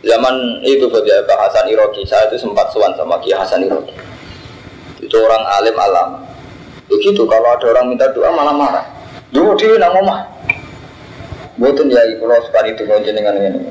[0.00, 2.04] Zaman itu saja Pak Hasan Iroki.
[2.04, 3.96] Saya itu sempat suan sama Ki Hasan Iroki.
[5.00, 6.08] Itu orang alim alam.
[6.88, 8.84] Begitu kalau ada orang minta doa malah marah.
[9.30, 10.20] Dulu dia nak ngomah
[11.54, 13.62] Buatan ya kalau sekali itu jenengan ini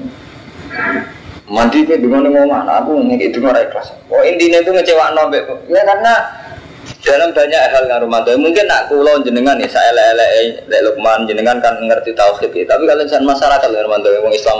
[1.51, 3.91] Mandi ke dengan ngomah Aku ngekik itu nggak ikhlas.
[4.07, 6.13] Oh intinya itu ngecewa nobek Ya karena
[6.99, 11.57] dalam banyak hal yang rumah mungkin nak kulo jenengan nih saya lele lele lukman jenengan
[11.63, 14.59] kan ngerti tauhid ya tapi kalau misalnya masyarakat yang rumah orang Islam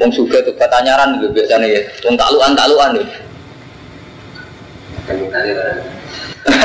[0.00, 3.14] wong suka tuh pertanyaan gitu biasanya ya wong takluan takluan gitu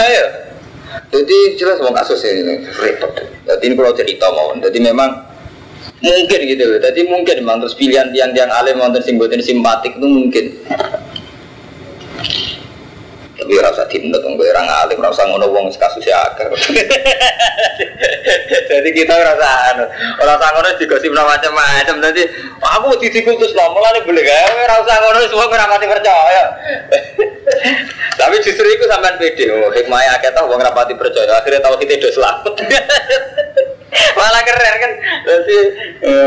[0.05, 0.25] Ayo.
[1.11, 3.11] Jadi jelas mau kasus ini repot.
[3.45, 4.53] Jadi ini kalau cerita mau.
[4.55, 5.11] Jadi memang
[5.99, 6.79] mungkin gitu loh.
[6.79, 10.45] Jadi mungkin memang terus pilihan tiang-tiang alim sing boten simpatik itu mungkin.
[13.45, 16.49] Tapi rasa dong, gue orang alim, rasa ngono wong kasusnya akar.
[18.73, 19.85] Jadi kita rasa anu,
[20.17, 22.09] rasa ngono digosip macam-macam.
[22.09, 22.25] Jadi
[22.57, 24.65] aku dikutus nomor nih boleh gak?
[24.65, 26.43] Rasa ngono semua gue rapati percaya.
[28.25, 29.45] Tapi justru itu sampean pede.
[29.53, 31.37] Oh, hikmahnya akeh tau wong rapati percaya.
[31.37, 32.53] Akhirnya tahu kita udah selamat.
[34.17, 34.91] malah keren kan.
[35.21, 35.57] Jadi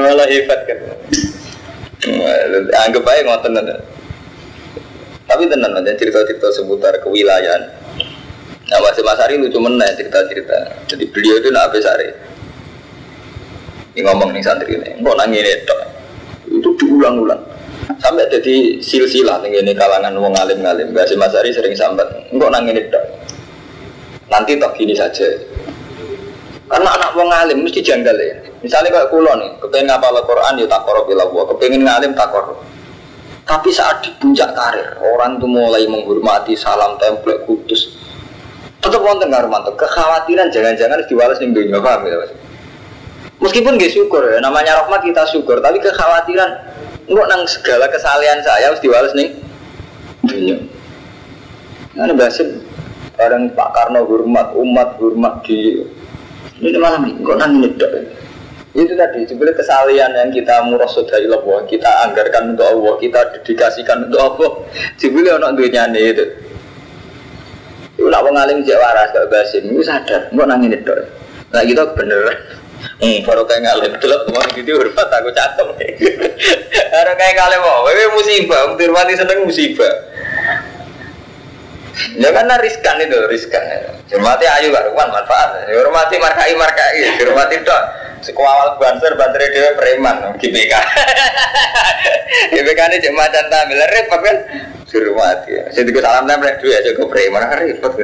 [0.07, 0.78] malah hebat kan.
[2.87, 3.59] Anggap aja ngoten
[5.29, 7.62] tapi tenan aja cerita-cerita seputar kewilayahan.
[8.69, 10.88] Nah Mas Ari lucu mana cerita-cerita.
[10.88, 12.09] Jadi beliau itu nak Sari?
[13.97, 15.77] Ini ngomong nih santri ini, kok nangis itu?
[16.55, 17.43] Itu diulang-ulang.
[17.99, 20.95] Sampai jadi silsilah nih ini kalangan alim ngalim.
[20.95, 23.01] Gak Mas Ari sering sambat, kok nangis itu?
[24.31, 25.27] Nanti tak gini saja.
[26.69, 28.37] Karena anak wong alim mesti janggal ya.
[28.61, 31.25] Misalnya kayak kulo nih, kepengen ngapal Al-Quran ya tak korup bila
[31.57, 32.61] kepengen ngalim tak korup.
[33.48, 37.96] Tapi saat di puncak karir, orang itu mulai menghormati salam template kudus.
[38.84, 42.30] Tetap wonten ngarumanto, kekhawatiran jangan-jangan diwales ning dunia paham Mas?
[43.40, 46.61] Meskipun gak syukur ya, namanya rahmat kita syukur, tapi kekhawatiran
[47.08, 49.32] nggak nang segala kesalahan saya harus diwales nih
[50.28, 50.61] dunia.
[51.96, 52.61] Nah, bahasin
[53.16, 55.88] bareng Pak Karno hormat, umat hormat di
[56.61, 58.02] ini malam ini, kok nang nyedok ya?
[58.76, 64.12] Itu tadi sebenarnya kesalian yang kita murasad dari Allah kita anggarkan untuk Allah kita dedikasikan
[64.12, 64.50] untuk Allah
[65.00, 66.24] sebenarnya orang dunia itu
[67.98, 70.94] itu nak mengalim jawara gak basim itu sadar mau nangin itu
[71.48, 75.66] nah kita bener Hmm, baru kayak ngalim delok mau gitu hormat aku catem.
[76.94, 79.94] Baru kayak ngalim mau, wewe musibah, mati seneng musibah.
[82.14, 83.62] Ya karena riskan itu, riskan.
[84.14, 85.66] Hormati ayu gak manfaat.
[85.74, 87.83] Hormati markai markai, hormati dok.
[88.18, 90.74] Sekuawal banser, banser dia preman, GBK.
[92.50, 94.37] GBK ini cek macan tampil, repot kan?
[94.88, 95.54] Suruh mati.
[95.70, 97.92] Saya tiga salam nempel dua aja gue preman, repot.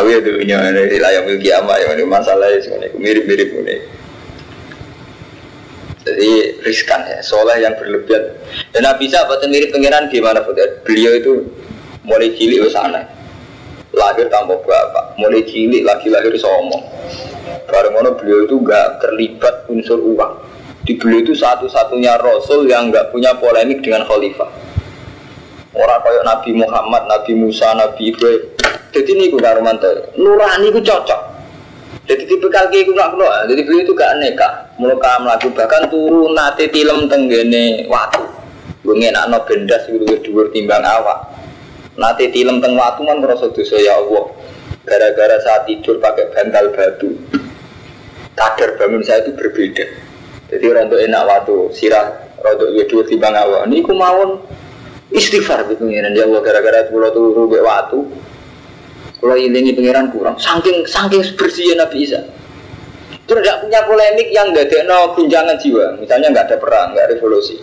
[0.00, 3.76] Aku ya dulunya ini layang milki ama ya ini masalahnya semuanya mirip-mirip ini.
[6.02, 6.30] Jadi
[6.64, 8.32] riskan ya, soleh yang berlebihan.
[8.72, 10.40] Dan Nabi buatan mirip pengiran gimana
[10.82, 11.44] Beliau itu
[12.02, 13.21] mulai cilik ke sana
[13.92, 16.82] lahir tanpa bapak, mulai cilik lagi lahir somong.
[17.68, 20.32] Bareng mana beliau itu gak terlibat unsur uang.
[20.82, 24.48] Di beliau itu satu-satunya rasul yang gak punya polemik dengan khalifah.
[25.72, 28.44] Orang kayak Nabi Muhammad, Nabi Musa, Nabi Ibrahim.
[28.92, 29.88] Jadi ini gue Romanto,
[30.20, 31.32] nurani gue cocok.
[32.04, 33.48] Jadi tipe kaki gue nggak keluar.
[33.48, 38.20] Jadi beliau itu gak neka, mulai melaku bahkan turun nanti tilam tenggene waktu.
[38.84, 41.31] Gue ngenak no bendas gue dua timbang awak.
[41.92, 44.32] Nanti tilam teng waktu kan merasa dosa ya Allah.
[44.82, 47.14] Gara-gara saat tidur pakai bantal batu
[48.32, 49.84] kadar bangun saya itu berbeda.
[50.50, 53.68] Jadi rontok enak waktu sirah rontok ya dua timbang awal.
[53.68, 53.84] Ini
[55.12, 58.00] istighfar gitu pengiran ya Allah gara-gara pulau tuh rubek waktu.
[59.22, 62.26] Kalau ilingi pengiran kurang, saking saking bersihnya Nabi Isa.
[63.14, 65.94] Itu tidak punya polemik yang nggak ada no gunjangan jiwa.
[66.02, 67.54] Misalnya nggak ada perang, nggak revolusi.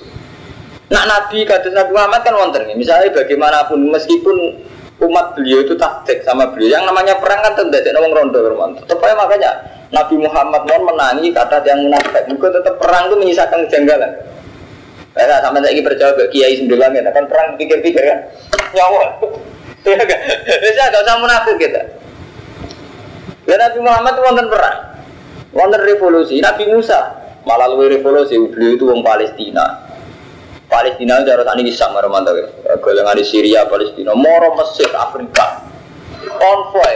[0.89, 2.65] Nah Nabi kata Nabi Muhammad kan wonten.
[2.73, 4.37] Misalnya bagaimanapun meskipun
[4.99, 8.39] umat beliau itu taktik sama beliau yang namanya perang kan tidak ada orang rondo
[8.83, 9.51] Tetap aja makanya
[9.89, 12.25] Nabi Muhammad mau menangi kata yang munafik.
[12.29, 14.11] Mungkin tetap perang itu menyisakan kejanggalan.
[15.09, 18.19] Karena sampai lagi percaya ke Kiai sembilan ya, kan perang pikir-pikir kan,
[18.77, 19.19] nyawa.
[19.83, 21.81] Ya kan, bisa gak usah munafik kita.
[23.49, 24.77] Ya Nabi Muhammad itu wonten perang,
[25.49, 26.37] wonten revolusi.
[26.37, 29.88] Nabi Musa malah lebih revolusi, beliau itu orang Palestina.
[30.69, 32.45] Palestina itu harus ini bisa meremantau ya.
[32.77, 35.65] Golongan di Syria, Palestina, Moro, Mesir, Afrika,
[36.37, 36.95] konvoy,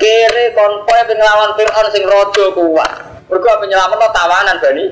[0.00, 3.28] kere konvoy pengelawan Fir'aun sing rojo kuat.
[3.28, 4.84] Mereka penyelamat no tawanan Bani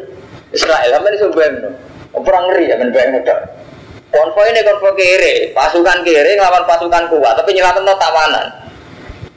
[0.53, 0.91] Israel.
[0.93, 1.53] Sampai ini sumber
[2.15, 3.39] perang ngeri ya ben udah
[4.13, 8.47] konvoy ini konvoy kere pasukan kere ngelawan pasukan kuat tapi nyelamat no tawanan.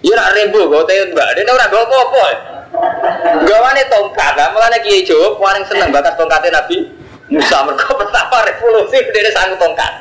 [0.03, 1.29] Iya nak ribu gue tahu mbak.
[1.39, 2.25] Dia orang gue apa
[3.47, 6.96] gawane tongkat lah malah kiai Jawa paling seneng bakas tongkatnya Nabi
[7.27, 9.93] Musa mereka pertama revolusi dia sanggup tongkat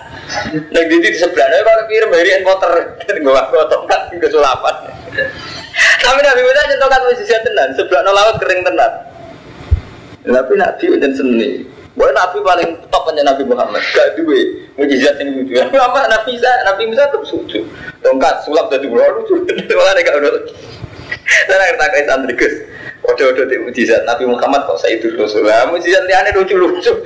[0.75, 4.75] Nah di sebelahnya kalau kirim harian motor gue tongkat ke sulapan
[5.77, 8.93] tapi Nabi Musa aja tongkat mujizat tenan, sebelah no laut kering tenan.
[10.27, 11.51] Tapi Nabi udah seni.
[11.97, 13.81] Boleh Nabi paling top aja Nabi Muhammad.
[13.95, 15.57] Gak duwe mujizat ini lucu.
[15.57, 17.61] Apa Nabi Musa, Nabi Musa tuh lucu.
[18.05, 19.43] Tongkat sulap dari bulan lucu.
[19.49, 20.15] Malah ada gak.
[21.47, 22.55] Akhir tak kayak santri gus.
[23.07, 25.47] Odo-odo di mujizat Nabi Muhammad kok saya itu Rasul.
[25.47, 26.91] Lah mujizat aneh lucu-lucu.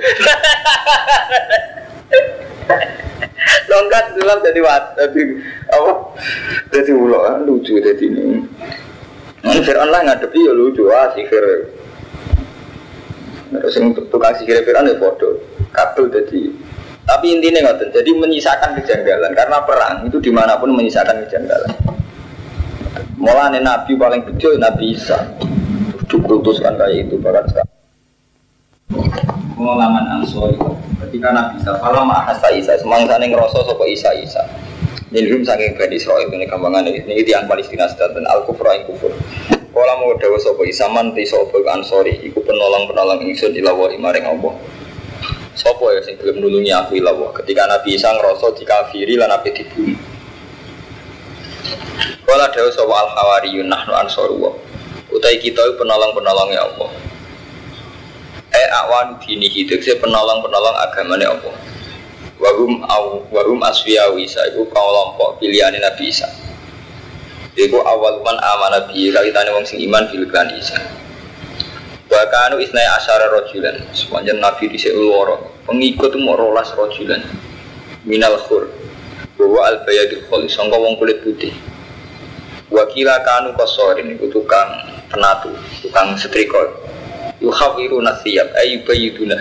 [3.71, 5.21] Longkat sulap jadi wat, jadi
[5.71, 5.91] apa?
[6.75, 8.43] Jadi ulo kan lucu jadi ini.
[9.41, 11.45] Ini Fir'aun lah ngadepi ya lucu ah sihir.
[13.51, 15.41] Terus yang tukang sihir Fir'aun ya bodoh,
[15.73, 16.53] kabel jadi.
[17.01, 21.71] Tapi intinya ngoten, jadi menyisakan kejanggalan karena perang itu di mana pun menyisakan kejanggalan.
[23.21, 25.29] Mulanya Nabi paling kecil Nabi Isa,
[26.09, 27.73] dikutuskan kayak itu bahkan sekarang.
[29.53, 30.57] Pengalaman Ansori.
[31.05, 31.77] Ketika Nabi Isa.
[31.77, 32.81] Kalau mahasa Isa.
[32.81, 34.41] Semangsa yang ngerasa sopo Isa Isa.
[35.13, 37.05] Ini belum saking Bani Israel ini gampangan ini.
[37.05, 39.13] Ini tiang Palestina dan Al Kufur Al Kufur
[39.69, 42.25] kalau mau dawa sopo Isa manti sopo Ansori.
[42.25, 44.57] Iku penolong penolong ingsun ilawahi maring Allah.
[45.53, 50.10] Sopo ya sing belum nulungi aku ilawah ketika Nabi Isa ngerasa dikafiri lan Nabi dibunuh
[52.31, 54.55] kalau dawa sopo Al Hawariyun nahnu Ansoru
[55.11, 56.87] utai kita penolong penolongnya Allah.
[58.55, 61.55] Eh awan dini hidup saya penolong penolong agamanya Allah
[62.39, 66.31] wahum aw wahum asfiya wisa itu kelompok pilihan Nabi Isa.
[67.51, 70.79] Itu awal man aman Nabi kaitannya wong sing iman bilkan Isa.
[72.07, 77.23] Bahkan isnai asyara rojulan Sepanjang Nabi di seuloro Pengikut mau rolas rojulan
[78.03, 78.67] Minal khur
[79.39, 81.55] Bahwa al bayadil kholi Sangka wong kulit putih
[82.81, 84.69] Wakila kanu kosorin Itu tukang
[85.13, 85.53] penatu
[85.85, 86.81] Tukang setrikot
[87.41, 89.37] yuhawiru nasiyab ayu bayiduna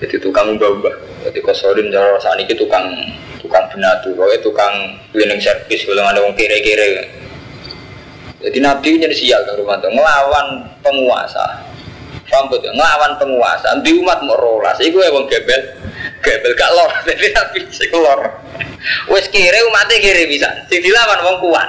[0.00, 0.96] jadi tukang mbah-mbah.
[1.28, 2.88] Jadi kosorin cara rasanya itu tukang
[3.36, 4.72] tukang benatu pokoknya tukang
[5.12, 7.04] cleaning service kalau ada orang kere-kere.
[8.40, 11.68] Jadi nabi jadi sial ke rumah tuh ngelawan penguasa.
[12.32, 13.76] Rambut ngelawan penguasa.
[13.84, 15.62] Di umat mau rolas itu ya bang gebel
[16.24, 16.88] gebel gak lor.
[17.10, 18.20] Jadi nabi sih lor.
[19.12, 20.48] Wes kiri umatnya kiri bisa.
[20.72, 21.68] Sing dilawan wong kuat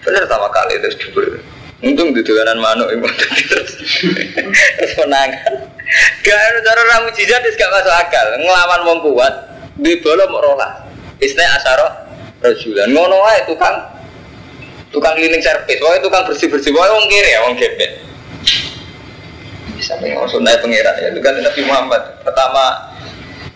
[0.00, 1.40] bener sama kali terus jubur
[1.80, 3.08] Untung di dolanan manuk itu
[3.48, 3.72] terus
[5.00, 5.64] menangan.
[6.20, 8.26] Gak ada cara ramu jizat gak masuk akal.
[8.36, 9.34] Ngelawan wong kuat
[9.80, 10.84] di bola mau rola.
[11.16, 11.88] Istilah asaro
[12.44, 13.96] rajulan ngono ae tukang
[14.92, 15.80] tukang cleaning service.
[15.80, 16.68] Wae tukang bersih bersih.
[16.68, 18.04] Wae wong kiri ya wong gebet.
[19.80, 21.16] Bisa pengen naik pengiran ya.
[21.16, 22.92] Itu kan Nabi Muhammad pertama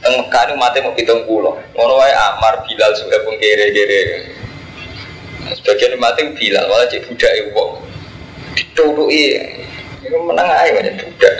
[0.00, 1.60] teng Mekah itu mati mau hitung pulau.
[1.76, 4.00] Ngono wae Amar Bilal sudah pun kiri kiri.
[5.52, 7.84] Sebagian mati Bilal malah cek budak wong
[8.54, 9.36] dituduhi
[10.04, 11.34] itu menang aja banyak budak.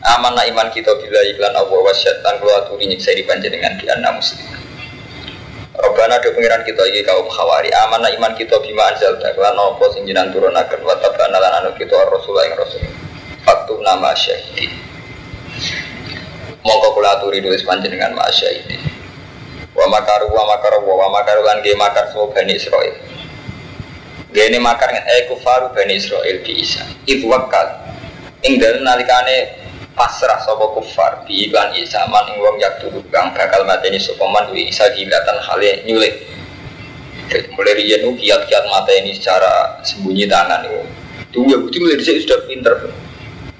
[0.00, 4.16] Aman iman kita bila iklan Allah wa syaitan keluar turi nyiksa di dengan di anak
[4.16, 4.48] muslim.
[5.80, 7.68] Robbana do pengiran kita iki kaum khawari.
[7.84, 10.80] Aman iman kita bima anjal lan apa sing jinan turunaken?
[10.84, 12.80] Wa tabana lan anu kita rasulullah yang rasul.
[13.44, 14.72] Faktu nama syahidi.
[16.64, 18.76] Mongko kula aturi nulis panjenengan ma syahidi.
[19.72, 23.09] Wa makaru wa makaru wa makaru lan ge makar semua bani Israil
[24.30, 26.86] Gini makar eh kufaru bani Israel bi Isa.
[27.02, 27.66] Ibu wakal.
[28.46, 29.58] Ing dalem nalikane
[29.98, 34.22] pasrah sapa kufar bi iklan Isa man ing wong yak turu kang bakal mateni sapa
[34.30, 36.14] man wi Isa gilatan hale nyulik.
[37.58, 40.78] Mulai riyen kiat-kiat mateni secara sembunyi tangan itu.
[41.34, 42.74] Tuh ya bukti mulai dhisik sudah pinter.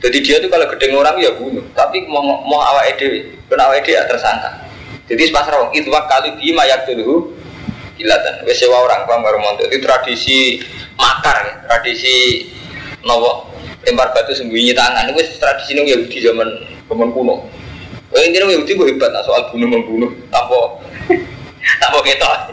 [0.01, 4.07] Jadi dia tuh kalau gedeng orang ya bunuh, tapi mau mau awak ede, kena ya
[4.09, 4.65] tersangka.
[5.11, 7.40] Jadi pasrah wong itu wakali bi mayak dulu
[8.01, 9.69] kilatan wes sewa orang paham baru montok.
[9.69, 10.57] Itu tradisi
[10.97, 11.55] makar ya.
[11.69, 12.49] Tradisi
[13.05, 13.53] nopo?
[13.85, 15.13] Lempar batu sembunyi tangan.
[15.13, 16.49] Itu tradisi ini Yahudi zaman
[16.89, 17.45] zaman kuno.
[18.11, 20.83] Wah ini Yahudi gue hebat nah, soal bunuh membunuh apa
[21.85, 22.51] apa kita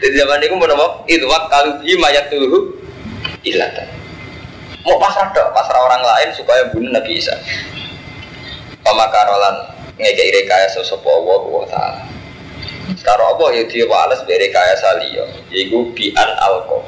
[0.00, 2.74] di zaman itu mau nopo itu waktu kalau di mayat dulu
[3.44, 3.86] kilatan
[4.82, 7.36] mau pasrah dong pasrah orang lain supaya bunuh Nabi Isa.
[8.80, 12.00] Pemakarolan ngekei rekayasa sosok Allah Taala
[12.98, 13.44] sekarang apa?
[13.54, 16.82] Ya dia wales dari kaya saliyo Yaitu bi'an alko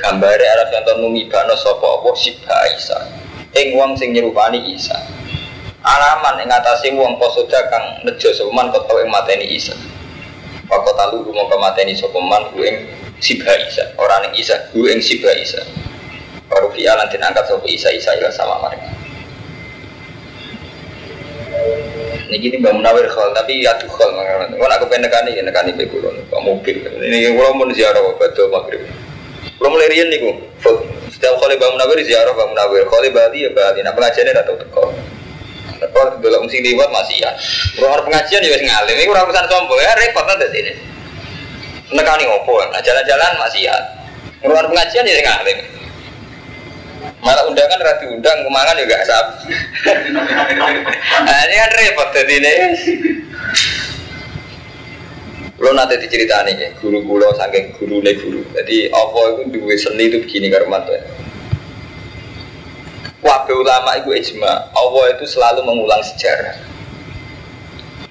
[0.00, 2.96] Gambare Arab yang numibano sopo apa sibha Isa.
[3.52, 4.96] Ing wong sing nyerupani Isa.
[5.84, 9.76] Alaman ing atase wong posoda kang nejo sopeman kota ing mateni Isa.
[10.72, 12.88] Wakot talu rumah kemateni sopeman ku ing
[13.20, 13.92] sibha Isa.
[14.00, 15.60] Orang ing Isa, ku ing sibha Isa.
[16.48, 18.88] Baru fi'alan angkat sopo Isa Isa ila sama mereka
[22.30, 24.54] ini gini Mbak Munawir khol, tapi ya tuh khol makanya.
[24.54, 26.78] Kalau aku pengen nekani ya nekani be kulon, kok mungkin.
[26.78, 28.86] Ini kalau mau ziarah betul maghrib.
[29.58, 30.22] Kalau mulai rian nih
[31.10, 33.82] setiap kali Mbak Munawir ziarah Mbak Munawir, kali Bali ya Bali.
[33.82, 34.94] Nah pengajiannya datang teko.
[35.80, 37.34] Kalau belum mesti dibuat masih ya.
[37.74, 40.72] Kalau pengajian ya ngalim, ini kurang urusan sombong ya repot nanti sini.
[41.90, 43.76] Nekani ngopo, nah jalan-jalan masih ya.
[44.38, 45.79] Kalau pengajian ya ngalim
[47.20, 49.26] malah undangan rati undang kemangan juga sab
[51.26, 52.54] nah, ini kan repot jadi ini.
[55.60, 56.72] Lo nanti diceritani ya.
[56.80, 58.40] Guru guru saking guru nih guru.
[58.56, 60.96] Jadi apa itu dua seni itu begini karena tuh
[63.20, 64.72] Wabe ulama itu ijma.
[64.72, 66.56] Allah itu selalu mengulang sejarah.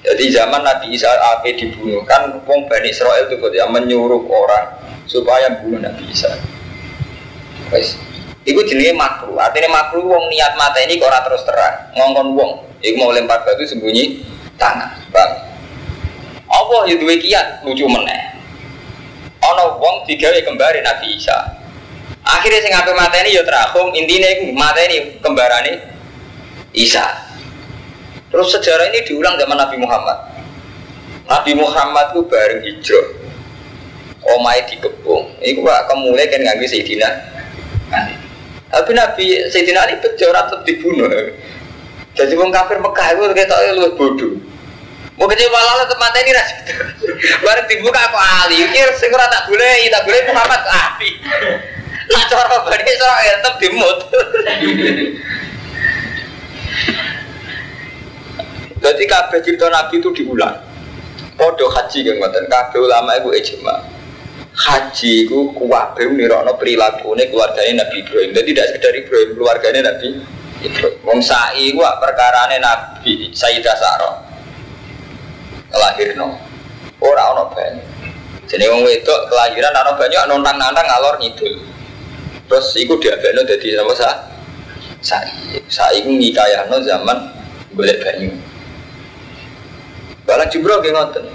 [0.05, 2.05] Jadi zaman Nabi Isa ape dibunuh.
[2.05, 4.78] Kan wong Bani Israel itu ya menyuruh orang
[5.10, 6.30] supaya bunuh Nabi Isa.
[7.74, 7.97] Wes.
[8.49, 9.37] Iku jenenge makruh.
[9.37, 11.93] Artinya makruh wong niat mata ini kok terus terang.
[11.93, 12.51] Ngongkon wong.
[12.81, 14.25] Iku mau lempar batu sembunyi
[14.57, 14.89] tangan.
[15.13, 15.31] Bang.
[16.49, 18.41] Allah ya duwe kiat lucu meneh.
[19.45, 21.37] Ana wong digawe kembari Nabi Isa.
[22.25, 25.85] Akhirnya sing ape mateni ya terakhum intine iku mateni kembarane
[26.73, 27.05] Isa.
[28.29, 30.17] Terus sejarah ini diulang zaman Nabi Muhammad.
[31.29, 33.07] Nabi Muhammad itu bareng hijrah.
[34.37, 35.37] Omai dikepung.
[35.41, 37.09] Iku pak kemulai kan nganggo Sayyidina
[37.93, 38.28] Ali.
[38.70, 41.09] Tapi Nabi Sayyidina Ali bejo tetap dibunuh.
[42.13, 44.34] Jadi wong kafir Mekah itu ketok lu bodoh.
[45.20, 46.49] Kecil malah tetap mata ini ras.
[47.45, 48.63] Bareng dibuka aku Ali.
[48.72, 51.20] Kira sing ora tak boleh, tak boleh Muhammad Ali.
[52.07, 53.97] Nah cara Bani Israel tetap dimut.
[58.80, 60.55] Jadi kabeh cerita Nabi itu diulang.
[61.36, 63.98] Podo haji yang ngoten, kabeh ulama itu ijma.
[64.60, 68.36] Haji itu kuwabe nirono ini keluarganya Nabi Ibrahim.
[68.36, 70.07] Jadi tidak sekedar Ibrahim, keluarganya Nabi
[70.60, 70.99] Ibrahim.
[71.07, 74.20] Wong sa'i ku perkarane Nabi Sayyidah Sarah.
[75.72, 76.36] Kelahirno.
[76.99, 77.80] Ora ono banyu.
[78.51, 81.55] Jadi wong wedok kelahiran ono banyu nontang-nantang ngalor ngidul.
[82.51, 84.12] Terus iku diabekno dadi apa sa?
[84.99, 85.64] Sa'i.
[85.72, 87.32] Sa'i ku ngikayahno zaman
[87.80, 88.36] golek banyu.
[90.28, 91.26] Balang Jibril nggih ngoten.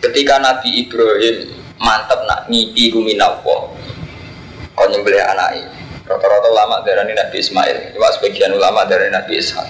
[0.00, 3.42] Ketika Nabi Ibrahim mantep nak ngipi guminawa
[4.72, 5.68] kau nyembelih anak ini
[6.06, 9.66] rata-rata ulama dari Nabi Ismail cuma sebagian ulama dari Nabi Ishak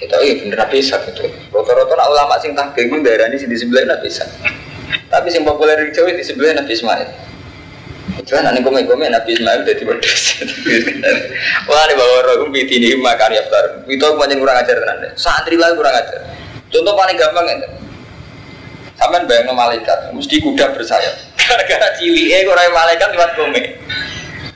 [0.00, 3.98] kita iya bener Nabi Ishak itu rata-rata nak ulama sing tahqiq dari ini di sebelah
[3.98, 4.30] Nabi Ishak
[5.10, 7.10] tapi sing populer di Jawa di sebelah Nabi Ismail
[8.20, 10.44] Cuman nanti komen komen Nabi Ismail jadi pedes.
[11.70, 13.42] Wah ini bawa roh piti ini makan ya.
[13.86, 15.14] Itu aku banyak kurang ajar tenan.
[15.16, 16.20] Santri lah kurang ajar.
[16.68, 17.79] Contoh paling gampang ya.
[19.00, 21.16] Sampai bayang malaikat, mesti kuda bersayap.
[21.40, 23.64] Gara-gara cili eh kurang malaikat lewat komen.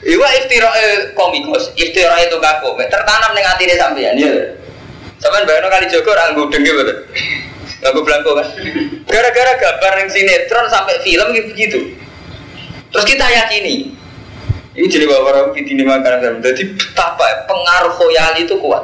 [0.04, 2.84] Iwa istiroe komikus, istiroe itu gak komen.
[2.92, 4.52] Tertanam dengan hati sampean ya.
[5.16, 6.84] Sampai bayang kali Joko orang gudeng gitu.
[7.80, 8.46] Gak belangko kan.
[9.08, 11.50] Gara-gara gambar yang sinetron sampai film gitu.
[11.56, 11.80] -gitu.
[12.92, 13.96] Terus kita yakini
[14.74, 18.82] ini jadi bawa orang di makanan Jadi betapa pengaruh khoyali itu kuat.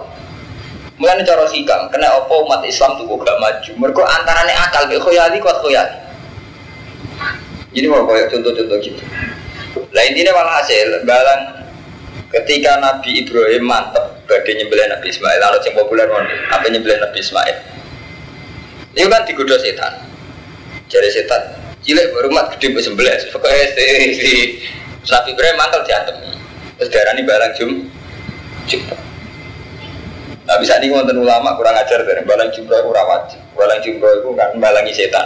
[1.01, 3.71] Mulai cara sikam, kena opo umat Islam tuh gak maju.
[3.73, 5.97] Mereka antaranya akal, be khoyali kuat khoyali.
[7.73, 9.01] Jadi mau kayak contoh-contoh gitu.
[9.97, 11.65] Lah intinya malah hasil balang
[12.29, 16.07] ketika Nabi Ibrahim mantep badai nyembelih Nabi Ismail lalu yang populer
[16.53, 17.57] apa nyembelih Nabi Ismail?
[18.93, 20.05] Itu kan digoda setan.
[20.91, 21.43] Jadi setan
[21.81, 23.65] cilik berumat gede bu sebelah pokoknya
[24.13, 24.61] si
[25.01, 26.17] sapi Ibrahim mantel diantem
[26.77, 27.71] terus darah ini barang jum
[28.69, 28.97] jumpa
[30.51, 33.39] nah bisa nih ngonten ulama kurang ajar dari balang jumroh kurang wajib.
[33.55, 35.23] Balang jumroh itu kan balangi setan.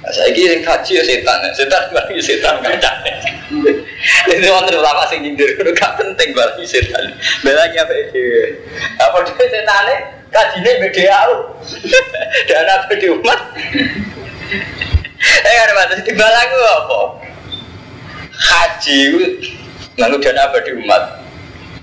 [0.00, 1.44] Nah, saya kira kaji ya setan.
[1.52, 2.90] Setan balangi setan kaca
[4.32, 7.04] itu ngonten ulama sing nyindir itu gak penting balangi setan.
[7.44, 8.24] Balangi apa itu
[8.96, 9.96] apa dia setannya
[10.32, 11.20] kajinya beda
[12.48, 13.40] dan apa di umat.
[15.20, 16.98] Eh ada batas timbal aku apa?
[18.32, 18.98] Haji
[19.98, 21.02] lalu dana abadi umat,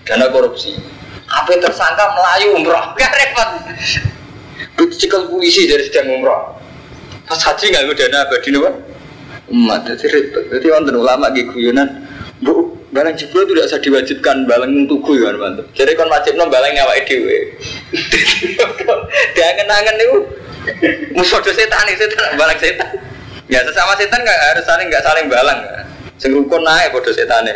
[0.07, 0.95] dana korupsi.
[1.36, 2.96] Apa tersangka melayu umroh?
[2.96, 3.50] Gak repot.
[4.96, 6.56] Cikal polisi dari sedang umroh.
[7.26, 8.62] Pas haji nggak dana abadi nih
[9.52, 9.82] umat.
[9.84, 10.44] Jadi repot.
[10.48, 12.08] Jadi wonten ulama gitu guyonan.
[12.44, 15.64] Bu, barang jebol itu tidak usah diwajibkan balang tuku ya mantu.
[15.76, 17.56] Jadi kon wajib nom balang nyawa dewe.
[19.36, 20.18] Dia kenangan itu
[21.16, 22.88] musuh setan itu setan balang setan.
[23.52, 25.60] Ya sesama setan nggak harus saling nggak saling balang.
[26.16, 27.48] Sing rukun naik bodoh setan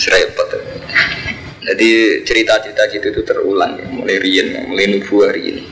[0.00, 0.48] Serempet.
[1.62, 1.88] Jadi
[2.26, 5.62] cerita-cerita gitu itu terulang ya, mulai rian, mulai nubuah rian.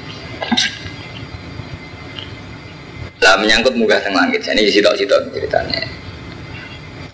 [3.20, 5.82] Lah menyangkut muka teng langit, ini sitok-sitok ceritanya.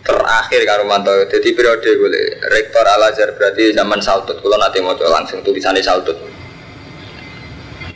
[0.07, 2.11] Terakhir karo manto, jadi periode gue
[2.53, 6.14] rektor Al Azhar berarti zaman Saltut, kalau nanti mau langsung tulisannya Saltut.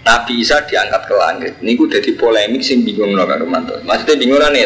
[0.00, 1.52] Nabi Isa diangkat ke langit.
[1.60, 3.76] Ini gue jadi polemik sih bingung loh karo mantu.
[3.84, 4.64] Maksudnya bingung nih.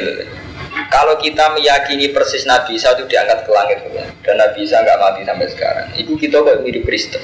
[0.74, 3.78] Kalau kita meyakini persis Nabi Isa itu diangkat ke langit
[4.26, 7.22] dan Nabi Isa nggak mati sampai sekarang, itu kita kok mirip Kristen.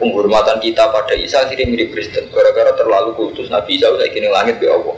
[0.00, 2.26] Penghormatan kita pada Isa akhirnya mirip Kristen.
[2.34, 4.96] Gara-gara terlalu kultus Nabi Isa udah kini langit be Allah.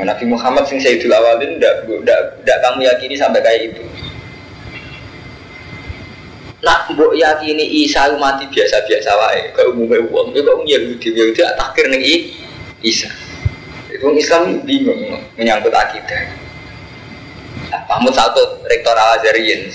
[0.00, 3.84] Nah, Nabi Muhammad sing Sayyidul Awalin tidak kamu yakini sampai kayak itu.
[6.64, 10.32] Nak mbok yakini Isa mati biasa-biasa wae, gak umumnya uang.
[10.32, 12.32] Ya kok Yahudi Yahudi akhir nih
[12.80, 13.10] Isa.
[14.02, 14.98] Itu Islam bingung
[15.38, 16.26] menyangkut akidah.
[17.70, 19.70] Nah, Mahmud satu rektor Al Azharian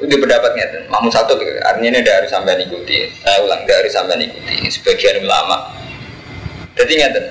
[0.00, 0.82] Itu pendapatnya tuh.
[0.88, 3.12] Mahmud satu artinya ini dari sampai ikuti.
[3.20, 4.72] Saya ulang dari sampai ikuti.
[4.72, 5.68] Sebagian ulama.
[6.80, 7.26] Jadi tuh.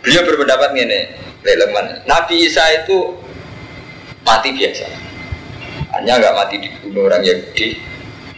[0.00, 1.00] Beliau berpendapat ini,
[1.44, 2.08] Leleman.
[2.08, 3.12] Nabi Isa itu
[4.24, 4.88] mati biasa.
[6.00, 7.76] Hanya nggak mati dibunuh orang Yahudi,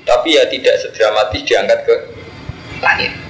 [0.03, 1.95] tapi ya tidak sedramatis diangkat ke
[2.83, 3.24] langit.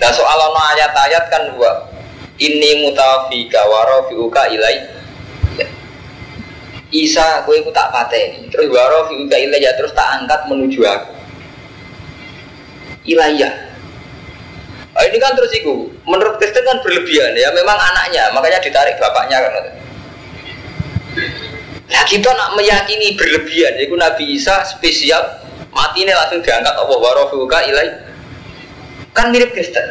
[0.00, 0.40] Nah soal
[0.74, 1.92] ayat-ayat kan dua.
[2.40, 4.96] Ini mutafika warofiuka ilai.
[6.90, 8.48] Isa, gue ikut tak pateni.
[8.48, 11.12] Terus warofiuka ilai ya terus tak angkat menuju aku.
[13.04, 13.70] Ilayah.
[14.90, 19.38] Nah, ini kan terus itu, menurut Kristen kan berlebihan ya, memang anaknya, makanya ditarik bapaknya
[19.38, 19.52] kan.
[21.90, 25.40] Nah kita nak meyakini berlebihan, yaitu Nabi Isa spesial
[25.70, 28.09] mati ini langsung diangkat Allah warofuka ilai.
[29.10, 29.84] Kan mirip Kristen,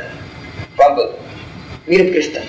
[0.79, 1.11] paham
[1.89, 2.45] Mirip Kristen.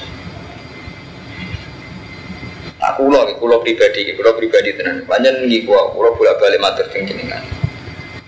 [2.80, 5.04] Aku loh, kulo pribadi, kulo pribadi tenan.
[5.04, 7.44] Banyak nih kulo, kulo bolak balik matur kan.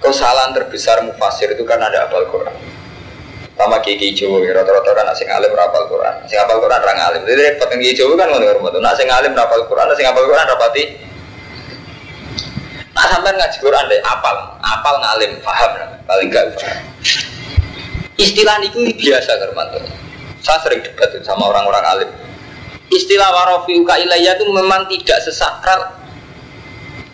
[0.02, 2.52] Kesalahan terbesar mufasir itu kan ada apal Quran.
[3.52, 6.26] Sama kiki Jawa rata-rata kan asing alim rapal Quran.
[6.26, 9.32] Asing apal Quran orang alim jadi repot yang Jawa kan ngono ngono nah asing alim
[9.38, 10.84] rapal Quran asing apal Quran rapati
[12.92, 15.72] nah sampai ngaji Quran deh apal apal ngalim paham.
[16.02, 16.58] Paling gak
[18.22, 19.82] istilah itu biasa Hermanto
[20.42, 22.10] saya sering debat sama orang-orang alim.
[22.90, 26.02] Istilah warofi uka ilayah itu memang tidak sesakral.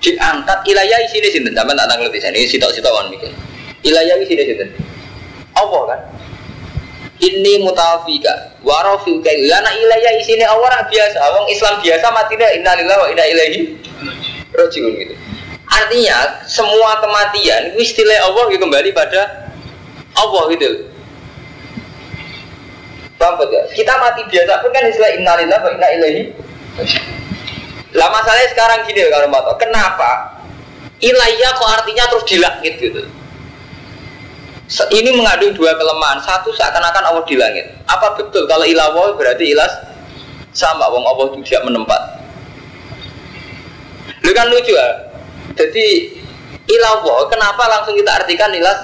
[0.01, 3.31] Diangkat ilayah sini sini sampai tak tanggung di sini sitok-sitok kan mikir.
[3.85, 4.65] Ilayah sini sini
[5.55, 6.01] Allah kan?
[7.19, 11.19] Ini mutafika warofika lana ilayah isini awara biasa.
[11.37, 13.61] Wong Islam biasa mati deh innalillahi wa inna ilaihi
[14.57, 15.15] rojiun gitu.
[15.69, 19.53] Artinya semua kematian istilah Allah kembali pada
[20.17, 20.88] Allah gitu
[23.19, 23.63] Bang ya?
[23.75, 26.23] Kita mati biasa pun kan istilah innalillahi wa inna ilaihi
[27.97, 30.39] lah masalahnya sekarang gini kalau mau kenapa
[31.03, 33.03] ilayah kok artinya terus dilangit gitu
[34.69, 36.21] ini mengandung dua kelemahan.
[36.21, 37.73] Satu seakan-akan Allah di langit.
[37.89, 39.73] Apa betul kalau ilawo berarti ilas
[40.53, 42.03] sama wong Allah itu tidak menempat.
[44.21, 45.09] Lu kan lucu ya.
[45.57, 46.21] Jadi
[46.69, 48.77] ilawo kenapa langsung kita artikan ilas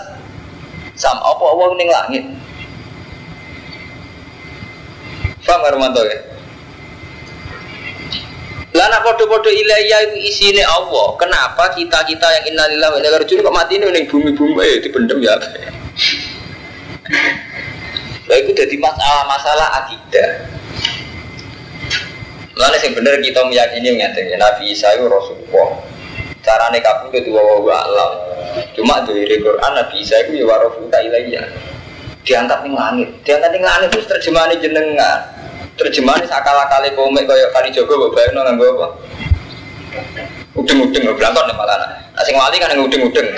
[0.97, 2.24] sama apa Allah ning langit?
[5.45, 6.18] Faham Armanto ya?
[8.74, 11.14] Lana podo-podo ilayah itu isinya Allah.
[11.14, 15.38] Kenapa kita kita yang innalillah wa inna kok mati ini bumi-bumi eh dipendem ya?
[18.24, 20.28] Nah itu jadi masalah-masalah akidah.
[22.55, 25.78] Lalu yang benar kita meyakini mengenai Nabi Isa itu Rasulullah.
[26.42, 28.12] Carane kabul itu wa alam.
[28.74, 31.47] Cuma dari Quran Nabi Isa itu ya warofuka ilayya.
[32.25, 33.09] Diangkat ning langit.
[33.22, 35.20] Diangkat ning langit itu terjemahan jenengan.
[35.77, 38.87] Terjemahan sakala-kali komik kaya kali Jogo mbok bayangno nganggo apa?
[40.57, 42.01] Udeng-udeng blangkon malah.
[42.16, 43.29] Asing wali kan udeng-udeng.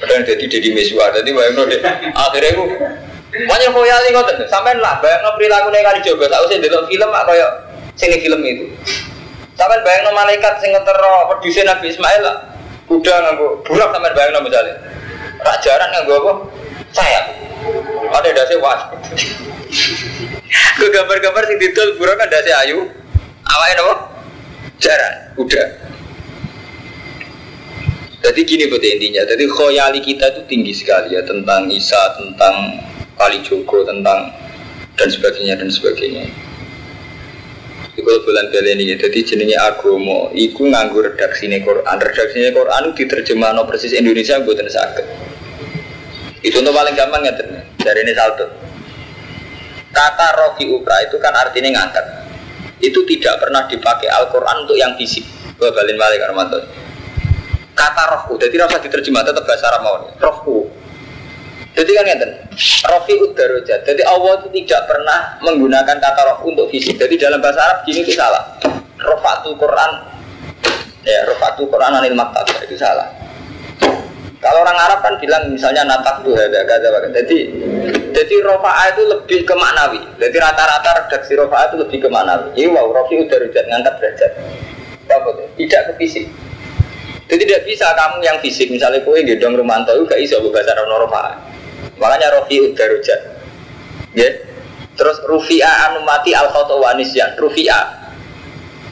[0.00, 1.80] Kadang jadi jadi miswa, jadi bayang deh.
[2.16, 2.64] Akhirnya aku
[3.30, 6.24] banyak koyali kok sampai lah bayang no perilaku nih kali coba.
[6.28, 7.50] Tahu sih dalam film apa kayak
[7.96, 8.64] sini film itu.
[9.56, 12.36] Sampai bayang no malaikat sing ngetero produsen Nabi Ismail lah.
[12.88, 14.74] Udah nganggo burak sampai bayang no misalnya.
[15.40, 16.32] Rajaran nganggo apa?
[16.96, 17.24] Sayap.
[18.10, 18.92] Ada dasi wah.
[20.78, 22.88] Ke gambar-gambar sing didol burak kan dasi ayu.
[23.46, 23.94] Awalnya apa?
[24.80, 25.66] Jaran, udah.
[28.20, 32.84] Jadi gini buat intinya, jadi khoyali kita itu tinggi sekali ya tentang Isa, tentang
[33.16, 34.28] Kali Jogo, tentang
[35.00, 36.28] dan sebagainya dan sebagainya.
[37.96, 43.56] Itu kalau bulan beli ini, jadi jenisnya agomo, iku nganggur redaksi Quran, redaksi Quran diterjemah
[43.56, 45.04] no persis Indonesia buatan sakit.
[46.40, 47.32] Itu untuk paling gampang ya
[47.80, 48.46] dari ini salto.
[49.90, 52.06] Kata rofi ukra itu kan artinya ngangkat.
[52.80, 55.26] Itu tidak pernah dipakai Al-Quran untuk yang fisik.
[55.60, 56.60] Gue balik balik Armanto
[57.80, 60.68] kata rohku jadi rasa diterjemah tetap bahasa Arab mau rohku
[61.72, 62.30] jadi kan ngeten
[62.92, 66.98] rofi udarojat jadi Allah itu tidak pernah menggunakan kata roh untuk fisik.
[66.98, 68.58] Jadi dalam bahasa Arab gini itu salah.
[68.98, 69.90] Rofatul Quran.
[71.06, 73.06] Ya rofatul Quran anil maktab itu salah
[74.40, 77.38] kalau orang Arab kan bilang misalnya natak tuh ada kata jadi
[78.10, 82.68] jadi rofa itu lebih ke maknawi jadi rata-rata redaksi rofa itu lebih ke maknawi iya
[82.72, 84.32] wow rofi udarojat ngangkat derajat
[85.56, 86.26] tidak ke fisik
[87.30, 91.38] jadi tidak bisa kamu yang fisik, misalnya kue gedong Romanto itu gak bisa bahasa normal.
[92.02, 93.20] Makanya Rofi Udarujat.
[94.18, 94.34] Ya.
[94.98, 97.38] Terus Rufi'a anu mati al wanisyan.
[97.38, 97.80] Rufi'a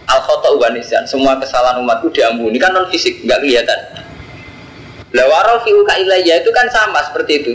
[0.07, 1.03] al wanisyan.
[1.11, 3.81] Semua kesalahan umatku diampuni kan non fisik, nggak kelihatan.
[5.17, 7.55] Lawarol fi ilayya itu kan sama seperti itu.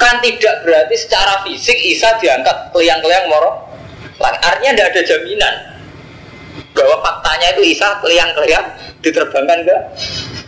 [0.00, 3.70] Kan tidak berarti secara fisik Isa diangkat keliang-keliang moro.
[4.22, 5.54] Artinya tidak ada jaminan
[6.72, 8.66] bahwa faktanya itu Isa keliang-keliang
[9.02, 9.76] diterbangkan ke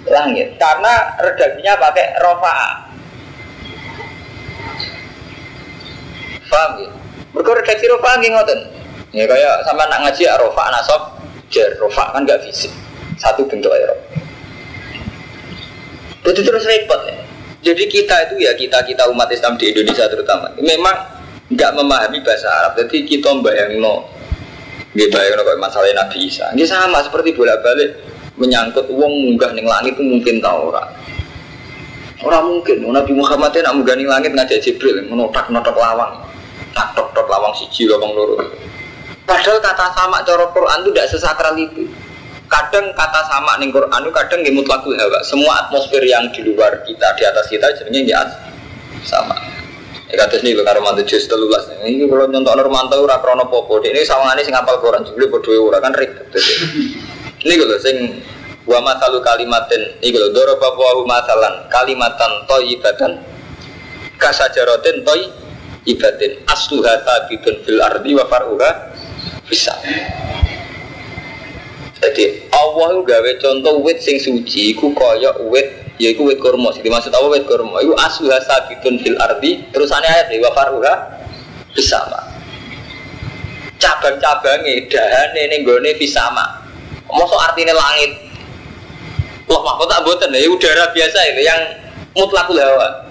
[0.09, 2.55] langit karena redaksinya pakai rofa
[6.55, 6.91] paham ya?
[7.35, 8.61] mereka redaksi rofa nggih ngoten
[9.11, 11.03] ya kayak sama nak ngaji ya rofa nasab
[11.51, 12.71] jar rofa kan gak fisik
[13.19, 13.91] satu bentuk aja
[16.33, 17.17] itu terus repot ya.
[17.65, 20.97] Jadi kita itu ya kita kita umat Islam di Indonesia terutama memang
[21.53, 22.81] nggak memahami bahasa Arab.
[22.81, 24.09] Jadi kita bayang no
[24.95, 26.55] Gak bayang no masalah Nabi Isa.
[26.55, 27.99] Ini sama seperti bolak balik
[28.39, 30.89] menyangkut uang munggah ning langit itu mungkin tahu orang
[32.25, 32.77] orang mungkin.
[32.89, 36.25] Nabi Muhammad itu nak munggah ning langit ngajak Jibril menotak notak lawang.
[36.73, 38.39] Tak tok tok lawang siji lawang loro.
[39.25, 41.89] Padahal kata sama cara Quran itu tidak sesakral itu
[42.55, 47.11] kadang kata sama ning Quran kadang nggih mutlakul hawa semua atmosfer yang di luar kita
[47.19, 48.19] di atas kita jenenge nggih
[49.03, 49.35] sama
[50.15, 51.27] Ya kata sini karo mantu jus.
[51.27, 53.83] Ini kalau nyontok Romanto ora krono popo.
[53.83, 56.31] Ini sawangane sing apal Quran jebule padha ora kan ribet.
[57.43, 58.23] Ini kalau sing
[58.63, 63.13] wa masalu kalimatin iki lho daraba wa masalan kalimatan thayyibatan
[64.17, 65.21] kasajarotin toy
[65.85, 68.71] ibatin asluha tabitun fil ardi wa faruha
[69.45, 69.77] bisa
[72.05, 76.69] jadi Allah gawe contoh wit sing suci iku kaya wit yaiku wit kurma.
[76.77, 77.81] Sing dimaksud apa wit kurma?
[77.81, 80.95] Iku asluha sabitun fil ardi terusane ayat wa faruha
[81.73, 82.21] bisama
[83.81, 86.65] cabang-cabange dahane ning gone bisama
[87.09, 88.13] mosok artinya langit.
[89.45, 91.61] Loh mahfud tak boten ya udara biasa itu yang
[92.17, 93.05] mutlakul hawa.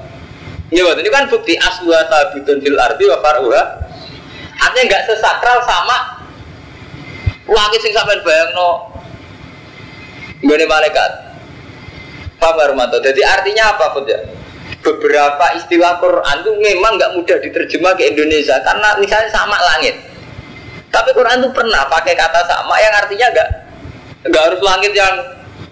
[0.74, 3.64] Ya, ini kan bukti asluha sabitun fil ardi wa faruha.
[4.58, 6.23] Artinya nggak sesakral sama
[7.48, 8.94] langit sing sampean bayangno
[10.44, 11.12] nggone malaikat.
[12.40, 13.00] Paham Armanto?
[13.00, 14.20] Jadi artinya apa Bud ya?
[14.84, 19.96] Beberapa istilah Quran itu memang nggak mudah diterjemah ke Indonesia karena misalnya sama langit.
[20.92, 23.50] Tapi Quran itu pernah pakai kata sama yang artinya nggak
[24.28, 25.16] nggak harus langit yang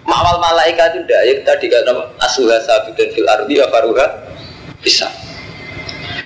[0.08, 1.92] mawal malaikat itu udah ya tadi kata
[2.24, 3.68] asuha sabitun fil ardi wa
[4.80, 5.08] bisa.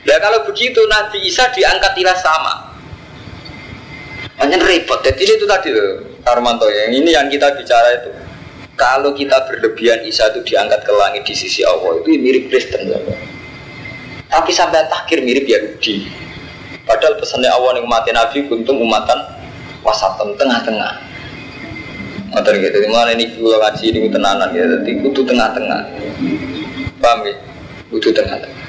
[0.07, 2.66] Nah kalau begitu Nabi Isa diangkat ilah sama.
[4.37, 5.01] Hanya repot.
[5.01, 8.11] Jadi itu tadi loh, Armanto yang ini yang kita bicara itu.
[8.77, 13.01] Kalau kita berlebihan Isa itu diangkat ke langit di sisi Allah itu mirip Kristen ya.
[14.29, 16.13] Tapi sampai takhir mirip Yahudi.
[16.85, 19.19] Padahal pesannya Allah yang mati Nabi umatan
[19.81, 20.93] wasatan tengah-tengah.
[22.37, 22.77] Ngoten gitu.
[22.85, 25.81] Di mana ini kalau ngaji ini tenanan ya, jadi kudu tengah-tengah.
[27.01, 27.35] Paham ya?
[27.89, 28.66] Tengah-tengah.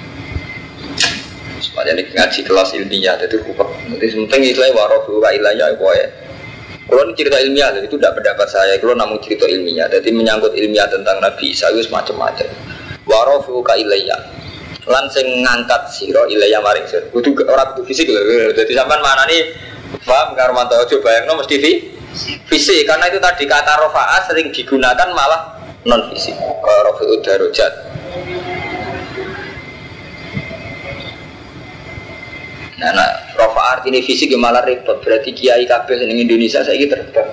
[1.58, 3.70] Semuanya ini ngaji kelas ilmiah, jadi rupek.
[3.98, 6.08] Jadi sementing istilahnya warofu ilayah ya.
[6.88, 8.74] Kalau ini cerita ilmiah, jadi itu tidak pendapat saya.
[8.80, 12.48] Kalau namun cerita ilmiah, jadi menyangkut ilmiah tentang Nabi Isa itu macam-macam.
[13.04, 14.20] Warofu ilayah.
[14.88, 17.04] Lan sing ngangkat siro ilayah maring sir.
[17.12, 18.24] Kudu orang kudu fisik loh.
[18.56, 19.52] Jadi sampai mana nih?
[20.08, 21.92] Paham Karmanto coba yang nomor TV
[22.48, 26.36] fisik karena itu tadi kata rofaah sering digunakan malah non fisik.
[26.40, 27.74] Kalau rofi darujat.
[32.78, 35.02] Nah, nah rofa artinya fisik yang malah repot.
[35.02, 37.26] Berarti kiai kabel di Indonesia saya gitu terbang.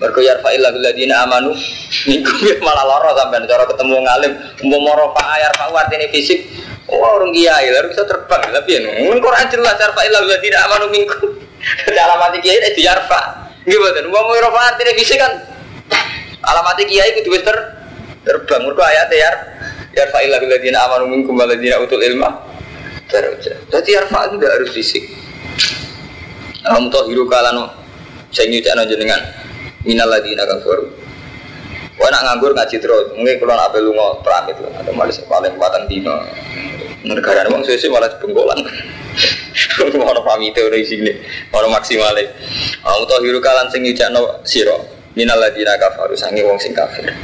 [0.00, 1.52] Mergo yarfa'il ladina amanu
[2.10, 2.32] niku
[2.64, 4.32] malah loro sampean cara ketemu ngalim
[4.66, 6.48] mau rofa yarfa artinya fisik.
[6.88, 11.28] Oh, orang kiai lalu bisa terbang tapi ya nung Quran jelas yarfa'il ladina amanu minkum.
[12.04, 13.52] Alamat kiai itu yarfa.
[13.68, 14.00] Gimana?
[14.08, 15.32] Mau rofa artinya fisik kan
[16.40, 17.56] alamat kiai itu wis ter
[18.24, 18.64] terbang.
[18.64, 19.30] Mergo ayat ya
[19.92, 22.53] yarfa'il ladina amanu minkum waladina utul ilma
[23.10, 23.52] daraja.
[23.70, 25.04] Jadi arfa itu tidak harus fisik.
[26.64, 27.68] Am tahiru kalano
[28.32, 29.20] saya nyucakno jenengan
[29.84, 30.88] minal ladina kafaru.
[31.94, 35.54] Wah nak nganggur ngaji terus, mungkin kalau nak lu lunga pramit lah, atau malah paling
[35.54, 36.10] patang dino.
[37.06, 38.58] Negara ini sesuai malah bengkolan.
[39.94, 41.14] Mau pamit udah sini,
[41.54, 42.18] mau maksimal.
[42.82, 44.82] Am tahiru kalan sing nyucakno siro
[45.14, 47.14] minal ladina kafaru sangi wong sing kafir.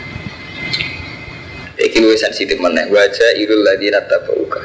[1.81, 4.63] Iki luwih sensitif meneh wajah irul ladina tabauka.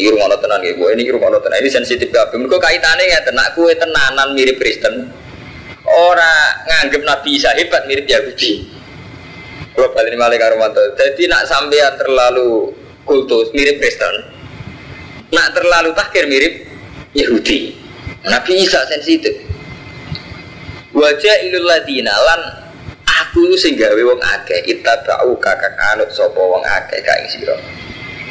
[0.00, 1.60] Ini rumah tenan ya, ini rumah tenan.
[1.60, 2.40] Ini sensitif kabeh.
[2.40, 5.12] Mereka kaitannya ya tenak kue tenanan mirip Kristen.
[5.84, 8.64] Orang nganggep Nabi Isa hebat mirip Yahudi.
[9.76, 10.56] Gua balik malah karo
[10.96, 12.72] Jadi nak sampean terlalu
[13.04, 14.24] kultus mirip Kristen.
[15.36, 16.64] Nak terlalu takhir mirip
[17.12, 17.76] Yahudi.
[18.24, 19.36] Nabi Isa sensitif.
[20.96, 22.40] Wajah ilul ladina lan
[23.06, 27.56] aku sing gawe wong akeh ittaba'u kakak anut sapa wong akeh kae sira.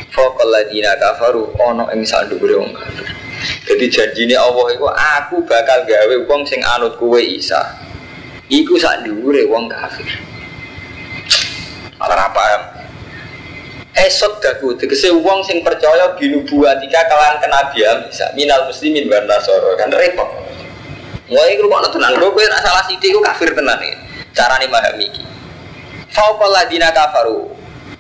[0.10, 3.06] Fokal ladina kafaru ono ing sandhuwure wong kafir.
[3.40, 7.62] Jadi janjine Allah iku aku bakal gawe wong sing anut kuwe Isa.
[8.50, 10.10] Iku sak dhuwure wong kafir.
[12.02, 12.64] Ora paham.
[13.94, 19.94] Esok daku tegese wong sing percaya binubuatika kelan kenabian bisa minal muslimin wa nasara kan
[19.94, 20.30] repot.
[21.30, 23.94] Mulai iku kok tenan, kok kowe salah sithik iku kafir tenan iki.
[24.34, 25.24] Carane memahami iki.
[26.50, 27.59] Ladina kafaru.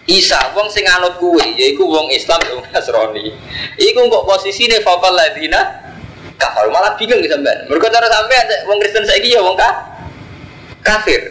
[0.10, 3.30] Isa wong sing anut kuwe yaiku wong Islam wong Nasrani.
[3.78, 5.62] Iku kok posisine fauqal ladina
[6.42, 7.70] kafaru malah bingung sampean.
[7.70, 9.70] Mergo cara sampean wong Kristen saiki ya wong ka
[10.82, 11.22] kafir.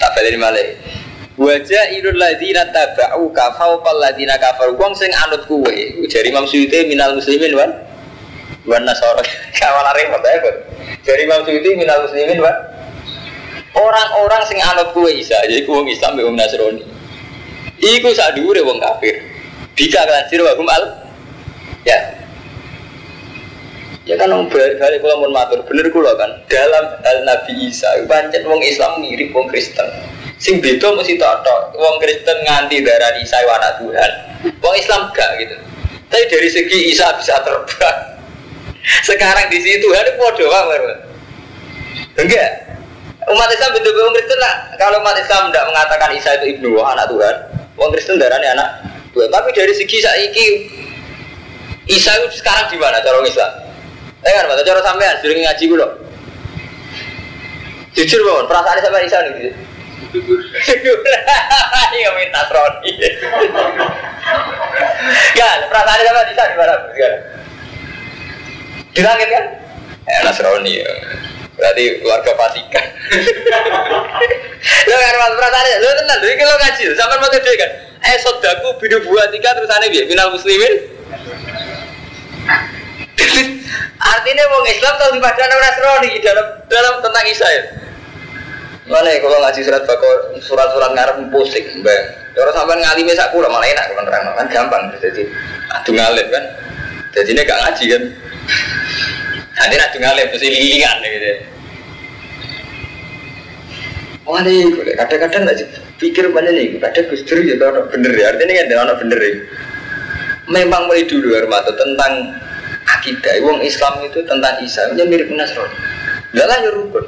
[0.00, 0.96] Tak balik malah.
[1.36, 6.88] Wajah idul ladina tabau kafau pal ladina kafar Wong sing anut kuwe Jari Imam Suyuti
[6.88, 7.76] minal muslimin wan
[8.64, 9.20] Wan nasoro
[9.60, 10.56] Kawalan repot ya kan
[11.04, 12.56] Jari Imam Suyuti minal muslimin wan
[13.76, 16.82] Orang-orang sing anut kuwe isa Jadi kuwe Islam wong Nasrani
[17.76, 19.20] Iku sak dhuwure wong kafir
[19.76, 20.84] Bika kelanjir wa al
[21.84, 21.98] Ya
[24.06, 28.46] Ya kan om balik kula mun matur bener kula kan dalam hal Nabi Isa pancen
[28.46, 29.90] wong Islam mirip wong Kristen
[30.36, 34.10] Sing beda mesti tok Wong Kristen nganti darah Isa anak Tuhan.
[34.60, 35.56] Wong Islam gak gitu.
[36.12, 37.98] Tapi dari segi Isa bisa terbang.
[39.08, 40.80] Sekarang di sini Tuhan itu bodoh banget.
[42.20, 42.50] Enggak.
[43.26, 44.54] Umat Islam betul betul Kristen lah.
[44.78, 47.34] Kalau umat Islam tidak mengatakan Isa itu ibnu anak Tuhan,
[47.74, 48.68] Wong Kristen darahnya anak
[49.10, 49.28] Tuhan.
[49.34, 50.46] Tapi dari segi saiki
[51.90, 53.52] Isa itu sekarang di mana cara Islam?
[54.22, 55.90] Eh kan, cara sampean sering ngaji gue loh.
[57.98, 59.54] Jujur bangun, perasaan sampai Isa nih.
[61.96, 62.92] Iya minta Roni.
[65.38, 66.74] Kan perasaan sama di sana di mana?
[68.96, 69.44] Di langit kan?
[70.08, 70.88] Eh Nasrani ya.
[71.56, 72.86] Berarti keluarga Vatikan.
[74.86, 77.70] lo kan mas perasaan lo tenang, jadi kalau ngaji, sampai mau gede kan?
[78.06, 80.74] Eh sodaku bidu buat tiga terus aneh biar final muslimin.
[84.12, 87.48] Artinya mau Islam tahu di mana Nasrani dalam dalam tentang Isa
[88.86, 92.04] Mana ya kalau ngaji surat bakor surat-surat ngarep pusing, bang.
[92.38, 95.26] Kalau sampai ngalimi sak kula malah enak kan terang kan gampang jadi
[95.74, 96.44] adu ngalim kan.
[97.16, 98.02] Jadi ini gak ngaji kan.
[99.56, 101.32] Nanti adu ngalim terus lilingan gitu.
[104.26, 105.58] Wah nih, kadang-kadang nggak
[106.02, 109.32] pikir mana nih, kadang Gus Dur ya orang bener ya, artinya kan orang bener ya.
[110.50, 112.34] Memang mulai dulu Armato tentang
[112.86, 115.78] akidah, wong Islam itu tentang Isa, mirip Nasrani.
[116.34, 117.06] Lalu ya rukun.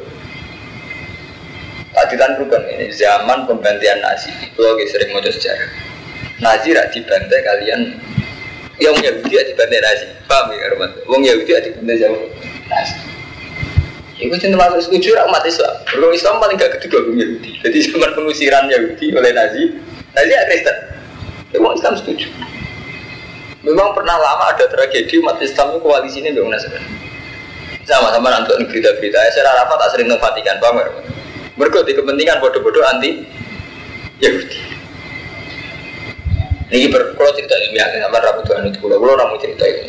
[1.90, 4.30] Keadilan rukun ini zaman pembantian Nazi.
[4.38, 5.70] Itu lagi sering mau sejarah.
[6.38, 7.80] Nazi rak dibantai kalian
[8.78, 10.06] yang Yahudi rak dibantai Nazi.
[10.30, 10.90] Paham ya Rahmat?
[11.10, 12.18] Wong Yahudi dibantai jauh
[12.70, 12.96] Nazi.
[14.18, 15.74] Itu cinta masuk setuju umat Islam.
[15.86, 17.50] Berkong Islam paling gak kedua wong Yahudi.
[17.62, 19.62] Jadi zaman pengusiran Yahudi oleh Nazi,
[20.14, 20.76] Nazi ya Kristen.
[21.54, 22.26] Ya, wong Islam setuju.
[23.62, 26.90] Memang pernah lama ada tragedi umat Islam itu koalisinya dengan Nasrani.
[27.86, 29.18] Sama-sama nonton berita-berita.
[29.34, 30.86] Saya Arafat tak sering memperhatikan, paham ya?
[31.58, 33.26] Mereka di kepentingan bodoh-bodoh anti
[34.22, 34.77] Yahudi.
[36.68, 39.88] Ini berkulo cerita ilmiah sama Rabu Tuhan itu kulo, kulo ramu cerita ini.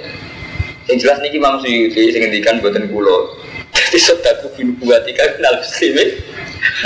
[0.87, 3.35] Yang jelas niki Imam Suyuti sing ngendikan buatan kulo.
[3.75, 6.09] Jadi sodaku bin buatika kenal muslimin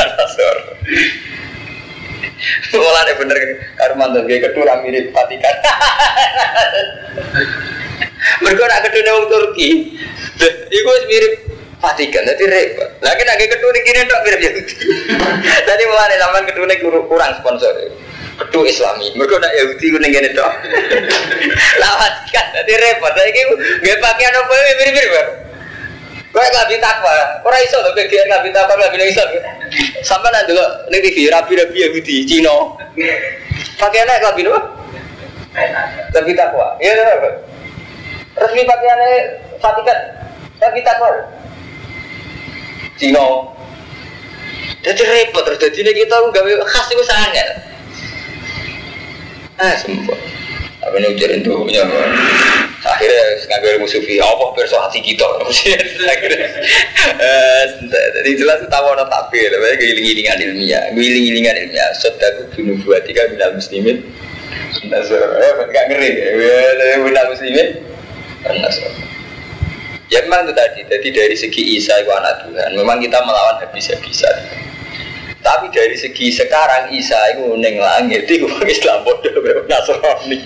[0.01, 0.57] Anasor.
[2.73, 3.37] Malah ada bener
[3.77, 5.55] Karman tuh kayak kedua mirip Vatikan.
[8.43, 9.69] Mereka nak kedua orang Turki.
[10.73, 11.33] Iku mirip
[11.79, 12.89] Vatikan, jadi repot.
[13.03, 14.73] Lagi lagi kedua kini dok mirip Yahudi.
[15.43, 16.65] Jadi mulai zaman kedua
[17.05, 17.71] kurang sponsor.
[18.33, 20.51] Kedua Islami, mereka nak Yahudi kuning gini dok.
[21.77, 23.13] Lah Vatikan, jadi repot.
[23.13, 23.41] Lagi
[23.85, 25.13] gak pakai apa mirip-mirip.
[26.33, 27.13] Kau nggak bisa takwa,
[27.45, 29.21] orang iso tuh kegiatan nggak bisa takwa bisa iso.
[30.01, 32.73] Sampai nanti lo nih TV rapi-rapi Yahudi, Cina.
[33.77, 34.57] Pakaiannya nggak bisa
[36.09, 37.05] Tapi takwa, iya
[38.33, 39.11] Resmi pakaiannya
[39.61, 39.99] Vatikan,
[40.57, 41.13] tapi takwa.
[42.97, 43.25] Cina.
[44.81, 47.72] Jadi repot terus jadi kita nggak khas itu sangat.
[49.57, 50.19] Ah sembuh.
[50.83, 51.87] Apa nih ujarin tuh punya
[52.83, 55.23] akhirnya ngambil musuh fi apa persuasi kita.
[56.13, 56.47] Akhirnya.
[58.19, 60.83] Jadi jelas tahu orang tapi tapi giling-gilingan ilmiah.
[60.91, 61.89] Giling-gilingan ilmiah.
[61.95, 64.03] Sodaku bunuh buat tiga minal muslimin.
[64.91, 66.09] Nasr eh nggak ngeri.
[66.99, 67.69] Minal muslimin.
[70.11, 74.35] Ya memang itu tadi, jadi dari segi Isa itu anak Tuhan, memang kita melawan habis-habisan.
[75.43, 80.39] Tapi dari segi sekarang Isa itu neng langit itu Islam bodoh Nasrani.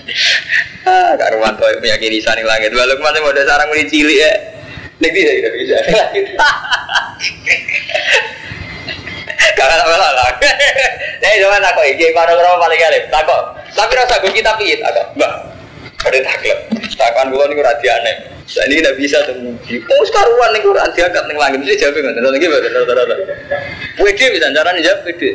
[0.82, 2.74] Ah, karuan tuh meyakini Isa neng langit.
[2.74, 4.30] Walau kemarin mau ada sarang mulai cilik ya,
[4.98, 5.78] neng bisa tidak bisa.
[9.58, 10.30] Kakak apa lah?
[11.22, 11.82] Nih jangan aku
[12.14, 13.04] para orang paling galip.
[13.10, 13.44] Takut.
[13.74, 14.82] Tapi rasa gue kita pihit.
[14.82, 15.34] Agak, mbak.
[15.98, 16.58] Ada takut.
[16.94, 18.37] Takuan gue nih rada aneh.
[18.48, 19.76] Saya ini tidak bisa temuji.
[19.84, 22.16] Oh sekaruan nih Quran diangkat nih langit mesti jawab nggak?
[22.16, 23.14] Nanti lagi baru rata rata.
[24.00, 25.30] Wede bisa caranya jawab wede.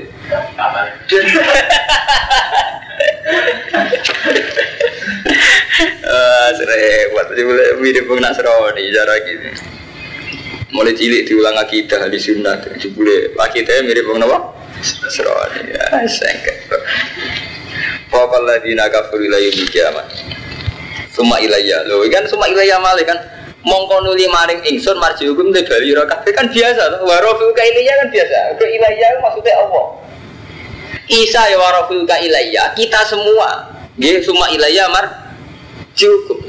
[6.04, 7.26] Ah, serempet.
[7.34, 9.50] Jadi boleh mirip Bung Nasrani cara gini.
[10.74, 12.18] Mulai cilik diulang akidah di.
[12.18, 14.58] Jadi boleh akidahnya mirip Bung Nawa.
[14.82, 15.70] Nasrani.
[15.70, 16.66] Ya, sengket.
[18.10, 20.06] Fakal ladina kafir ila yaumil kiamat.
[21.14, 21.86] Suma ilayya.
[21.86, 23.22] Loh, kan suma ilayya malih kan
[23.62, 26.98] mongko nuli maring ingsun marji hukum te bali kabeh kan biasa to.
[27.06, 28.38] Wa rafiu ka ilayya kan biasa.
[28.58, 29.86] Ke ilayya maksudnya Allah.
[31.06, 33.70] Isa ya wa rafiu ka ilayya kita semua.
[33.94, 35.06] Nggih suma ilayya mar
[35.94, 36.42] cukup.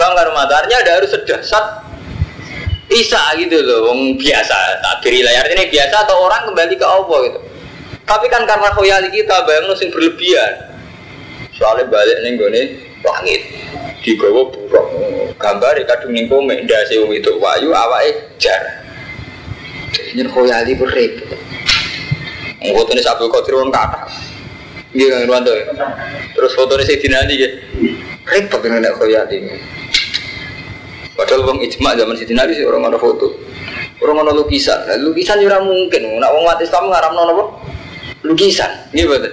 [0.00, 1.84] Bang Armadarnya ada harus sedasat
[2.92, 7.40] Isa gitu loh, wong biasa takbir ilayah ini biasa atau orang kembali ke Allah gitu.
[8.04, 10.76] Tapi kan karena khoyali kita bayang sing berlebihan.
[11.56, 12.66] Soalnya balik nih gue nih
[13.02, 13.42] langit
[14.02, 14.86] digawa buruk
[15.38, 18.62] gambar kadung ning kome ndase itu wayu awake jar.
[20.14, 21.40] Nyen khoyali ku repot.
[22.62, 24.06] Foto ini Abdul Qadir wong kata.
[24.94, 25.50] Nggih Kang Irwanto.
[26.36, 27.52] Terus foto ini Sayyidina Ali nggih.
[28.28, 29.36] Repot dengan nek khoyali.
[31.18, 33.34] Padahal wong ijma zaman Sayyidina Ali sih orang ada foto.
[33.98, 34.78] Orang ada lukisan.
[34.86, 36.22] Nah, lukisan juga mungkin.
[36.22, 37.44] Nak wong mati Islam ngaramno napa?
[38.22, 38.70] Lukisan.
[38.94, 39.32] Nggih betul.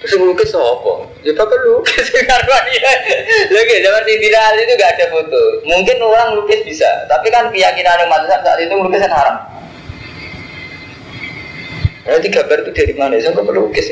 [0.00, 0.92] Terus ngelukis apa?
[1.24, 2.92] Ya lukis karena dia.
[3.48, 5.42] Lagi zaman Sayyidina Ali itu gak ada foto.
[5.64, 9.36] Mungkin orang lukis bisa, tapi kan keyakinan yang mazhab saat itu lukis kan haram.
[12.04, 13.16] Nanti gambar itu dari mana?
[13.16, 13.88] Saya nggak pelukis.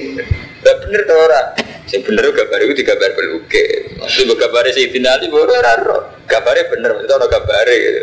[0.60, 1.46] Gak bener tuh orang.
[1.88, 3.96] Saya bener gambar itu digambar pelukis.
[3.96, 5.80] Maksud gambarnya Sayyidina Ali baru orang
[6.28, 8.02] Gambarnya bener, maksudnya orang gambarnya gitu.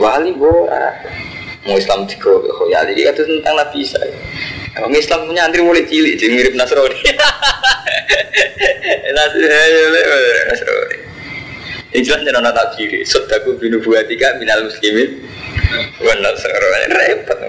[0.00, 0.94] Wali borak.
[1.66, 2.06] Mau Islam
[2.70, 3.98] ya, jadi itu tentang Nabi Isa.
[4.76, 7.00] Orang Islam punya antri mulai cilik, jadi mirip Nasrani.
[9.16, 10.98] Nasrani.
[11.96, 12.92] Ini jelas jangan nonton tafsir.
[13.08, 15.24] Sodaku binu buatika minal muslimin.
[16.04, 17.40] Wan Nasrani repot.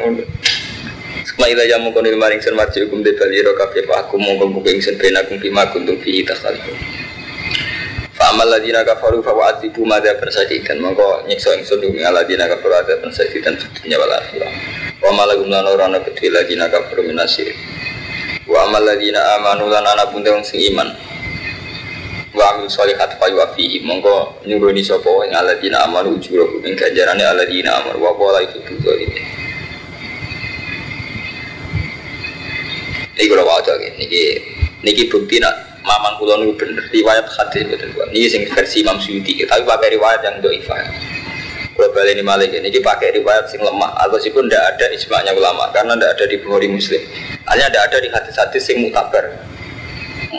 [1.28, 4.95] Semua ila jamu konil maring sen hukum de bali ro kabeh aku mongko buku ingsun
[4.95, 6.63] ben aku bima kuntum fi tasalih.
[8.15, 13.53] Fa'amal ladina kafaru fa wa'adibu madha persadidan Mongko nyiksa ingsun dumi aladina kafaru adha persadidan
[13.78, 14.49] Dunia wal akhirah
[14.98, 17.54] Wa malagum lan ora ana kedhi ladina kafaru minasir
[18.50, 20.89] Wa amal ladina amanu lan ana pun wong sing iman.
[22.34, 27.78] Wa amil sholihat fa yuafihi Mongko nyuruni sapa ing aladina amanu ujuro ing ganjarane aladina
[27.78, 28.02] amanu.
[28.02, 29.26] Wa qala itu dzalimin
[33.18, 34.38] Iki kula waca niki.
[34.86, 36.86] Niki bukti nak mamang kula niku bener.
[36.93, 38.14] Riwayat hadis betul Pak.
[38.14, 41.16] Ini sing versi Imam Suyuti, tapi pakai riwayat yang dhaifah.
[41.78, 45.69] Balik ini malik ini pakai riwayat sing lemah atau sih pun tidak ada ijma'nya ulama
[45.69, 47.01] karena tidak ada di Bukhari Muslim.
[47.45, 49.23] Hanya tidak ada di hadis-hadis sing mutabar.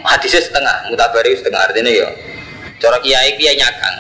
[0.03, 2.09] Hadisnya setengah, mutabar itu setengah artinya ya.
[2.83, 3.97] Cara kiai kiai nyakang.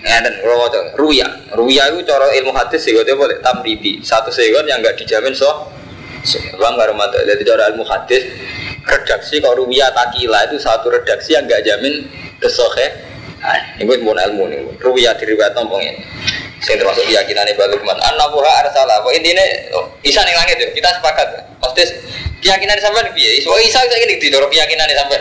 [0.00, 0.66] dan kalau
[0.96, 5.36] ruya, ruya itu cara ilmu hadis sih, dia boleh tamridi satu segon yang nggak dijamin
[5.36, 5.70] so.
[6.60, 8.28] Bang Garmata, jadi cara ilmu hadis
[8.84, 12.04] redaksi kalau ruwiyah takila itu satu redaksi yang gak jamin
[12.40, 13.09] kesohe
[13.40, 16.00] nah, ini pun ilmu nih ruwiyah diriwayat nombong ini
[16.60, 19.44] saya termasuk keyakinan ini balukman anak arsalah kok intinya
[19.80, 20.68] oh, isa nih langit ya.
[20.76, 21.88] Kita sepakat pasti
[22.44, 25.18] keyakinan sampai nih biaya so isa saya ini di keyakinan sampai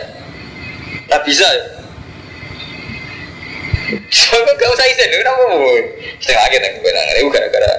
[1.08, 1.64] tak bisa ya.
[4.10, 5.66] Soalnya gak usah isen, kenapa mau?
[6.22, 7.74] Setengah akhir aku bilang, itu gara-gara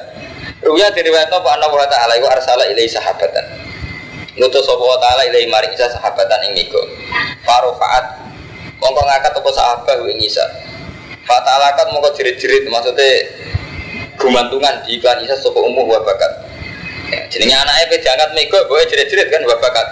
[0.61, 1.49] Ruya diriwayat apa?
[1.57, 2.21] Anak wa ta'ala.
[2.21, 3.47] Itu arsala ilai sahabatan.
[4.37, 6.81] Nutus sapa wa taala ilahi maring Isa sahabatan ing niku.
[7.43, 8.30] Farofaat
[8.81, 10.45] mongko ngangkat apa sahabat ing Isa.
[11.29, 13.29] Fatalakat mongko jerit-jerit maksudnya
[14.17, 16.33] gumantungan di iklan Isa sapa umuh wa bakat.
[17.11, 19.87] Ya, jenenge anake pe diangkat mego boe jerit-jerit kan wa bakat.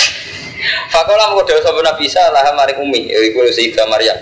[0.92, 4.18] Fakola mongko dewa sapa Nabi Isa lah maring umi iku Sayyidah Maryam.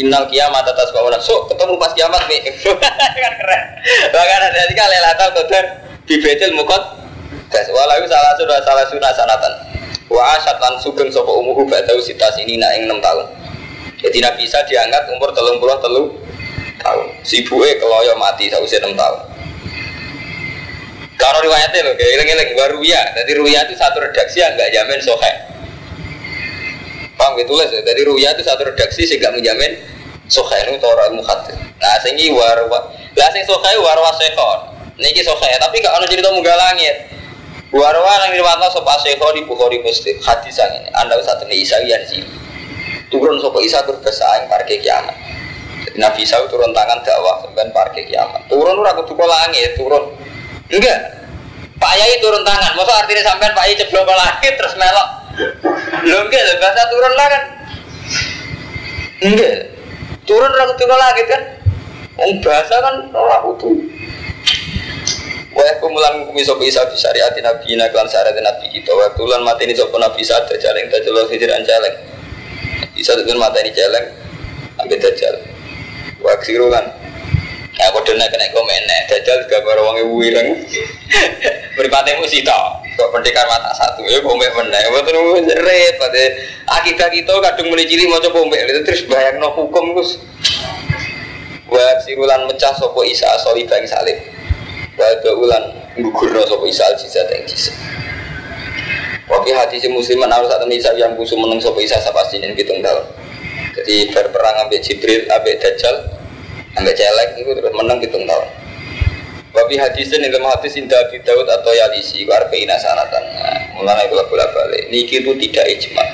[0.00, 3.62] Innal kiamat atas bawah so ketemu pas kiamat nih kan keren.
[4.08, 5.64] Bahkan ada tiga lelatal kotor
[6.08, 7.02] di betel mukot
[7.52, 9.52] Das walau salah sudah salah sunnah sanatan.
[10.12, 13.26] Wa asyat lan sugeng sapa umuhu badau sitas ini nak ing 6 tahun.
[14.04, 16.12] Jadi Nabi Isa diangkat umur telung puluh telu
[16.84, 17.08] tahun.
[17.24, 19.20] Sibuke keloyo mati sausia 6 tahun.
[21.16, 22.98] Kalau riwayatnya loh, kayak ilang-ilang baru ya.
[23.14, 25.32] Jadi ruya itu satu redaksi yang nggak jamin sohe.
[27.14, 27.70] Paham gitu lah.
[27.70, 29.70] Jadi ruya itu satu redaksi sih nggak menjamin
[30.26, 31.54] sohe itu orang mukhadis.
[31.78, 34.60] Nah, sehingga warwa, lah sing sohe warwa sekon.
[34.98, 37.06] Niki sohe, tapi kalau ono cerita munggah langit.
[37.72, 40.92] Warwa nang riwayatno sapa Syekh di Bukhari Muslim hadis sang ini.
[40.92, 42.20] Anda usah temui Isa sih.
[43.08, 45.16] Turun sapa Isa berkesaing parke kiamat.
[45.96, 48.44] Nabi Isa turun tangan dakwah sampean parke kiamat.
[48.52, 50.04] Turun ora kudu langit, turun.
[50.68, 51.00] Enggak.
[51.80, 52.76] Pak Yai turun tangan.
[52.76, 55.08] Masa artinya sampean Pak Yai ceblok ke langit terus melok.
[56.04, 57.42] Lho enggak, bahasa turun lah kan.
[59.32, 59.56] Enggak.
[60.28, 61.42] Turun ora kudu ke langit kan.
[62.20, 63.80] Wong bahasa kan ora kudu.
[65.62, 68.90] Wa kumulan kumi sopo isa di syariat nabi ina klan syariat nabi kita.
[68.90, 71.94] Wa kulan mati ini sopo nabi isa ada jaleng jelas hijiran jaleng.
[72.98, 74.10] Bisa tuh mata ini celeng,
[74.82, 75.38] ambil dajjal.
[76.18, 76.82] Waksiru kan.
[77.78, 80.48] Ya kode nak kena komen nih, dajjal gambar orang ibu ireng.
[81.78, 82.82] Beripatnya mesti tau.
[82.98, 84.82] Kok pendekar mata satu, ya pombe meneh.
[84.92, 86.14] Betul repot.
[86.68, 90.18] Akibat itu kadung mulai cili mau coba pombe itu terus bayang no hukum gus.
[91.70, 92.74] Wa sirulan mecah
[93.06, 94.41] isa asoli bang salib.
[94.96, 95.64] Wa ulan
[95.96, 97.76] gugurno sopo isa al jizat yang jizat.
[99.28, 103.04] Wakil hadis musliman harus satu isa yang busuk meneng sopo isa sapasti ini hitung tahun.
[103.72, 105.96] Jadi berperang ambil Jibril, ambil Dajjal,
[106.76, 108.46] ambil celek itu terus menang hitung tahun.
[109.52, 114.16] Wabi hadisin dalam hadis indah Abi Daud atau Yalisi itu arba'ina sanatan nah, Mulanya itu
[114.16, 116.04] bolak balik Niki itu tidak ijma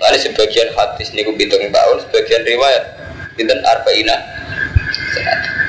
[0.00, 2.84] Nah sebagian hadis niku hitung tahun Sebagian riwayat
[3.36, 4.16] Binten arba'ina
[5.12, 5.65] sanatan Nah,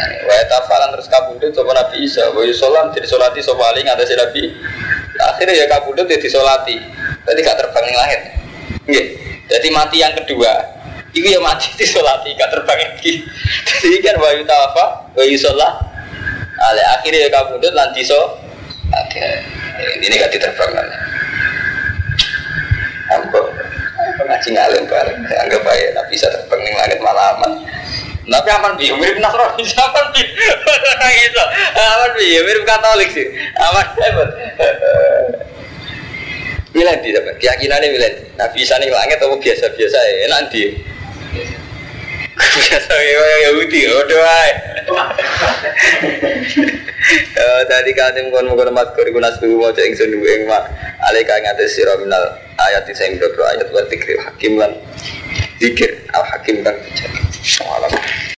[0.00, 2.40] wa tafalan terus kabudut sopa Nabi Isa Wa
[2.92, 4.48] jadi solati sopa Ali atas Nabi
[5.20, 6.80] Akhirnya ya kabudut jadi solati
[7.22, 8.20] Berarti gak terbang yang lahir
[8.88, 9.06] Nggih.
[9.52, 10.52] Jadi mati yang kedua
[11.12, 13.20] Iku ya mati di solati gak terbang lagi
[13.84, 15.92] Jadi kan wa yutafa Wa yusolah
[16.62, 18.38] Ale akhirnya ya kamu udah nanti so.
[19.98, 20.88] Ini gak diterbang kan.
[23.18, 23.50] Ambo
[24.22, 25.20] ngaji ngalim bareng.
[25.26, 27.52] Anggap aja nak bisa terbang nih langit malaman.
[28.22, 31.42] Tapi aman bi, mirip Nasrani, aman bi, gitu,
[31.74, 33.26] aman bi, mirip Katolik sih,
[33.58, 34.28] aman hebat.
[36.72, 38.22] Miladi dapat keyakinannya miladi.
[38.40, 40.62] Nah bisa nih langit atau biasa-biasa ya nanti.
[42.32, 44.52] Biasa kayak Yahudi, udah wae.
[47.68, 50.64] Tadi katim kon mukon mat kori guna sebu mau cek ingsun dua ing mak.
[51.12, 53.82] Alika ngates sira minal ayat sing boro ayat wa
[54.30, 54.72] hakim lan
[55.60, 56.76] zikir al hakim kan.
[57.42, 57.88] 生完了